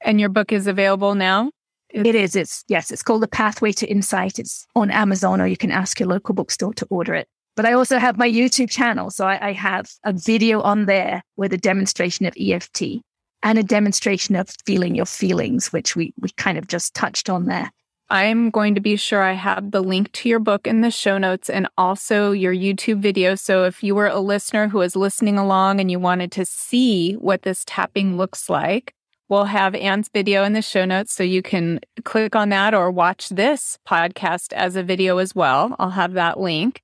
And 0.00 0.18
your 0.18 0.30
book 0.30 0.52
is 0.52 0.66
available 0.66 1.14
now? 1.14 1.50
It 1.90 2.14
is. 2.14 2.34
It's 2.34 2.64
yes, 2.66 2.90
it's 2.90 3.02
called 3.02 3.22
The 3.22 3.28
Pathway 3.28 3.72
to 3.72 3.86
Insight. 3.86 4.38
It's 4.38 4.66
on 4.74 4.90
Amazon 4.90 5.42
or 5.42 5.46
you 5.46 5.56
can 5.58 5.70
ask 5.70 6.00
your 6.00 6.08
local 6.08 6.34
bookstore 6.34 6.72
to 6.74 6.86
order 6.88 7.14
it. 7.14 7.28
But 7.56 7.64
I 7.64 7.72
also 7.72 7.98
have 7.98 8.18
my 8.18 8.30
YouTube 8.30 8.70
channel. 8.70 9.10
So 9.10 9.26
I, 9.26 9.48
I 9.48 9.52
have 9.52 9.90
a 10.04 10.12
video 10.12 10.60
on 10.60 10.84
there 10.84 11.22
with 11.36 11.52
a 11.52 11.58
demonstration 11.58 12.26
of 12.26 12.34
EFT 12.38 13.00
and 13.42 13.58
a 13.58 13.62
demonstration 13.62 14.36
of 14.36 14.50
feeling 14.66 14.94
your 14.94 15.06
feelings, 15.06 15.72
which 15.72 15.96
we, 15.96 16.12
we 16.20 16.28
kind 16.36 16.58
of 16.58 16.68
just 16.68 16.94
touched 16.94 17.30
on 17.30 17.46
there. 17.46 17.70
I'm 18.08 18.50
going 18.50 18.76
to 18.76 18.80
be 18.80 18.94
sure 18.96 19.22
I 19.22 19.32
have 19.32 19.72
the 19.72 19.82
link 19.82 20.12
to 20.12 20.28
your 20.28 20.38
book 20.38 20.66
in 20.66 20.80
the 20.80 20.92
show 20.92 21.18
notes 21.18 21.50
and 21.50 21.66
also 21.76 22.30
your 22.30 22.54
YouTube 22.54 23.00
video. 23.00 23.34
So 23.34 23.64
if 23.64 23.82
you 23.82 23.96
were 23.96 24.06
a 24.06 24.20
listener 24.20 24.68
who 24.68 24.80
is 24.80 24.94
listening 24.94 25.38
along 25.38 25.80
and 25.80 25.90
you 25.90 25.98
wanted 25.98 26.30
to 26.32 26.44
see 26.44 27.14
what 27.14 27.42
this 27.42 27.64
tapping 27.66 28.16
looks 28.16 28.48
like, 28.48 28.94
we'll 29.28 29.46
have 29.46 29.74
Anne's 29.74 30.08
video 30.08 30.44
in 30.44 30.52
the 30.52 30.62
show 30.62 30.84
notes 30.84 31.12
so 31.12 31.24
you 31.24 31.42
can 31.42 31.80
click 32.04 32.36
on 32.36 32.50
that 32.50 32.74
or 32.74 32.92
watch 32.92 33.28
this 33.30 33.76
podcast 33.88 34.52
as 34.52 34.76
a 34.76 34.84
video 34.84 35.18
as 35.18 35.34
well. 35.34 35.74
I'll 35.80 35.90
have 35.90 36.12
that 36.12 36.38
link. 36.38 36.82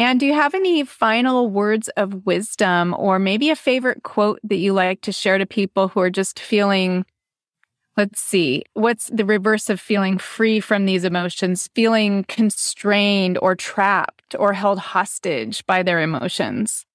And 0.00 0.18
do 0.18 0.24
you 0.24 0.32
have 0.32 0.54
any 0.54 0.82
final 0.82 1.50
words 1.50 1.88
of 1.90 2.24
wisdom 2.24 2.96
or 2.98 3.18
maybe 3.18 3.50
a 3.50 3.54
favorite 3.54 4.02
quote 4.02 4.40
that 4.44 4.56
you 4.56 4.72
like 4.72 5.02
to 5.02 5.12
share 5.12 5.36
to 5.36 5.44
people 5.44 5.88
who 5.88 6.00
are 6.00 6.08
just 6.08 6.40
feeling, 6.40 7.04
let's 7.98 8.18
see, 8.18 8.64
what's 8.72 9.08
the 9.08 9.26
reverse 9.26 9.68
of 9.68 9.78
feeling 9.78 10.16
free 10.16 10.58
from 10.58 10.86
these 10.86 11.04
emotions, 11.04 11.68
feeling 11.74 12.24
constrained 12.28 13.36
or 13.42 13.54
trapped 13.54 14.34
or 14.38 14.54
held 14.54 14.78
hostage 14.78 15.66
by 15.66 15.82
their 15.82 16.00
emotions? 16.00 16.86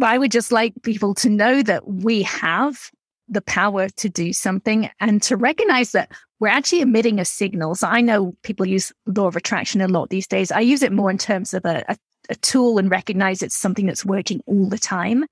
I 0.00 0.16
would 0.16 0.32
just 0.32 0.50
like 0.50 0.72
people 0.82 1.12
to 1.16 1.28
know 1.28 1.62
that 1.62 1.86
we 1.86 2.22
have 2.22 2.90
the 3.28 3.42
power 3.42 3.90
to 3.90 4.08
do 4.08 4.32
something 4.32 4.88
and 4.98 5.22
to 5.24 5.36
recognize 5.36 5.92
that 5.92 6.10
we're 6.42 6.48
actually 6.48 6.80
emitting 6.80 7.20
a 7.20 7.24
signal. 7.24 7.76
So 7.76 7.86
I 7.86 8.00
know 8.00 8.34
people 8.42 8.66
use 8.66 8.92
law 9.06 9.28
of 9.28 9.36
attraction 9.36 9.80
a 9.80 9.86
lot 9.86 10.10
these 10.10 10.26
days. 10.26 10.50
I 10.50 10.58
use 10.58 10.82
it 10.82 10.90
more 10.90 11.08
in 11.08 11.16
terms 11.16 11.54
of 11.54 11.64
a, 11.64 11.84
a, 11.88 11.96
a 12.30 12.34
tool 12.34 12.78
and 12.78 12.90
recognize 12.90 13.42
it's 13.42 13.54
something 13.54 13.86
that's 13.86 14.04
working 14.04 14.42
all 14.46 14.68
the 14.68 14.76
time 14.76 15.24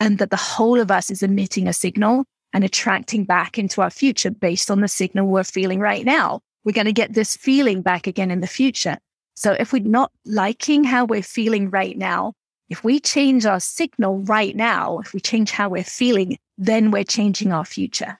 and 0.00 0.18
that 0.18 0.30
the 0.30 0.36
whole 0.36 0.80
of 0.80 0.90
us 0.90 1.12
is 1.12 1.22
emitting 1.22 1.68
a 1.68 1.72
signal 1.72 2.24
and 2.52 2.64
attracting 2.64 3.22
back 3.22 3.56
into 3.56 3.82
our 3.82 3.88
future 3.88 4.32
based 4.32 4.68
on 4.68 4.80
the 4.80 4.88
signal 4.88 5.28
we're 5.28 5.44
feeling 5.44 5.78
right 5.78 6.04
now. 6.04 6.40
We're 6.64 6.72
going 6.72 6.86
to 6.86 6.92
get 6.92 7.14
this 7.14 7.36
feeling 7.36 7.80
back 7.80 8.08
again 8.08 8.32
in 8.32 8.40
the 8.40 8.48
future. 8.48 8.98
So 9.36 9.52
if 9.52 9.72
we're 9.72 9.84
not 9.84 10.10
liking 10.26 10.82
how 10.82 11.04
we're 11.04 11.22
feeling 11.22 11.70
right 11.70 11.96
now, 11.96 12.32
if 12.68 12.82
we 12.82 12.98
change 12.98 13.46
our 13.46 13.60
signal 13.60 14.22
right 14.24 14.56
now, 14.56 14.98
if 14.98 15.14
we 15.14 15.20
change 15.20 15.52
how 15.52 15.68
we're 15.68 15.84
feeling, 15.84 16.36
then 16.56 16.90
we're 16.90 17.04
changing 17.04 17.52
our 17.52 17.64
future. 17.64 18.18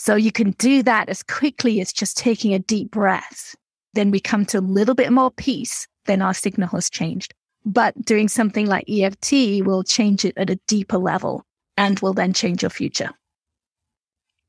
So 0.00 0.14
you 0.14 0.32
can 0.32 0.52
do 0.52 0.82
that 0.84 1.10
as 1.10 1.22
quickly 1.22 1.78
as 1.82 1.92
just 1.92 2.16
taking 2.16 2.54
a 2.54 2.58
deep 2.58 2.90
breath. 2.90 3.54
Then 3.92 4.10
we 4.10 4.18
come 4.18 4.46
to 4.46 4.58
a 4.58 4.60
little 4.60 4.94
bit 4.94 5.12
more 5.12 5.30
peace, 5.30 5.86
then 6.06 6.22
our 6.22 6.32
signal 6.32 6.68
has 6.68 6.88
changed. 6.88 7.34
But 7.66 8.02
doing 8.02 8.26
something 8.26 8.64
like 8.64 8.88
EFT 8.88 9.62
will 9.62 9.84
change 9.84 10.24
it 10.24 10.38
at 10.38 10.48
a 10.48 10.58
deeper 10.66 10.96
level 10.96 11.44
and 11.76 12.00
will 12.00 12.14
then 12.14 12.32
change 12.32 12.62
your 12.62 12.70
future. 12.70 13.10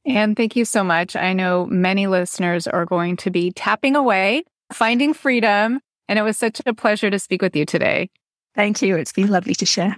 And 0.05 0.37
thank 0.37 0.55
you 0.55 0.63
so 0.63 0.85
much. 0.85 1.17
I 1.17 1.33
know 1.33 1.65
many 1.65 2.07
listeners 2.07 2.65
are 2.65 2.85
going 2.85 3.17
to 3.17 3.29
be 3.29 3.51
tapping 3.51 3.97
away, 3.97 4.43
finding 4.71 5.13
freedom. 5.13 5.81
And 6.07 6.17
it 6.17 6.21
was 6.21 6.37
such 6.37 6.61
a 6.65 6.73
pleasure 6.73 7.09
to 7.09 7.19
speak 7.19 7.41
with 7.41 7.57
you 7.57 7.65
today. 7.65 8.09
Thank 8.55 8.81
you. 8.81 8.95
It's 8.95 9.11
been 9.11 9.27
lovely 9.27 9.55
to 9.55 9.65
share. 9.65 9.97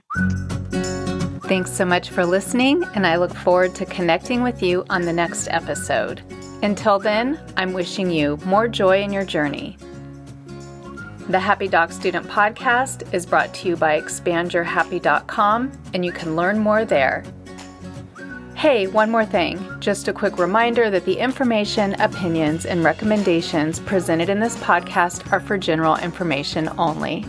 Thanks 1.54 1.72
so 1.72 1.86
much 1.86 2.10
for 2.10 2.26
listening, 2.26 2.84
and 2.96 3.06
I 3.06 3.18
look 3.18 3.32
forward 3.32 3.76
to 3.76 3.86
connecting 3.86 4.42
with 4.42 4.63
you 4.63 4.84
on 4.89 5.04
the 5.04 5.13
next 5.13 5.48
episode. 5.52 6.24
Until 6.63 6.98
then, 6.98 7.39
I'm 7.56 7.74
wishing 7.74 8.10
you 8.10 8.39
more 8.44 8.68
joy 8.68 9.04
in 9.04 9.13
your 9.13 9.24
journey. 9.24 9.78
The 11.30 11.39
Happy 11.39 11.68
Doc 11.68 11.92
Student 11.92 12.26
Podcast 12.26 13.13
is 13.13 13.28
brought 13.28 13.54
to 13.54 13.68
you 13.68 13.76
by 13.76 14.02
expandyourhappy.com, 14.02 15.72
and 15.94 16.04
you 16.04 16.12
can 16.12 16.36
learn 16.36 16.58
more 16.58 16.86
there. 16.86 17.24
Hey, 18.56 18.88
one 18.88 19.12
more 19.12 19.24
thing. 19.24 19.63
Just 19.80 20.08
a 20.08 20.13
quick 20.13 20.39
reminder 20.39 20.89
that 20.89 21.06
the 21.06 21.20
information, 21.20 21.94
opinions, 22.02 22.66
and 22.66 22.84
recommendations 22.84 23.80
presented 23.80 24.28
in 24.28 24.39
this 24.39 24.58
podcast 24.58 25.32
are 25.32 25.39
for 25.39 25.60
general 25.60 25.98
information 25.98 26.68
only. 26.80 27.24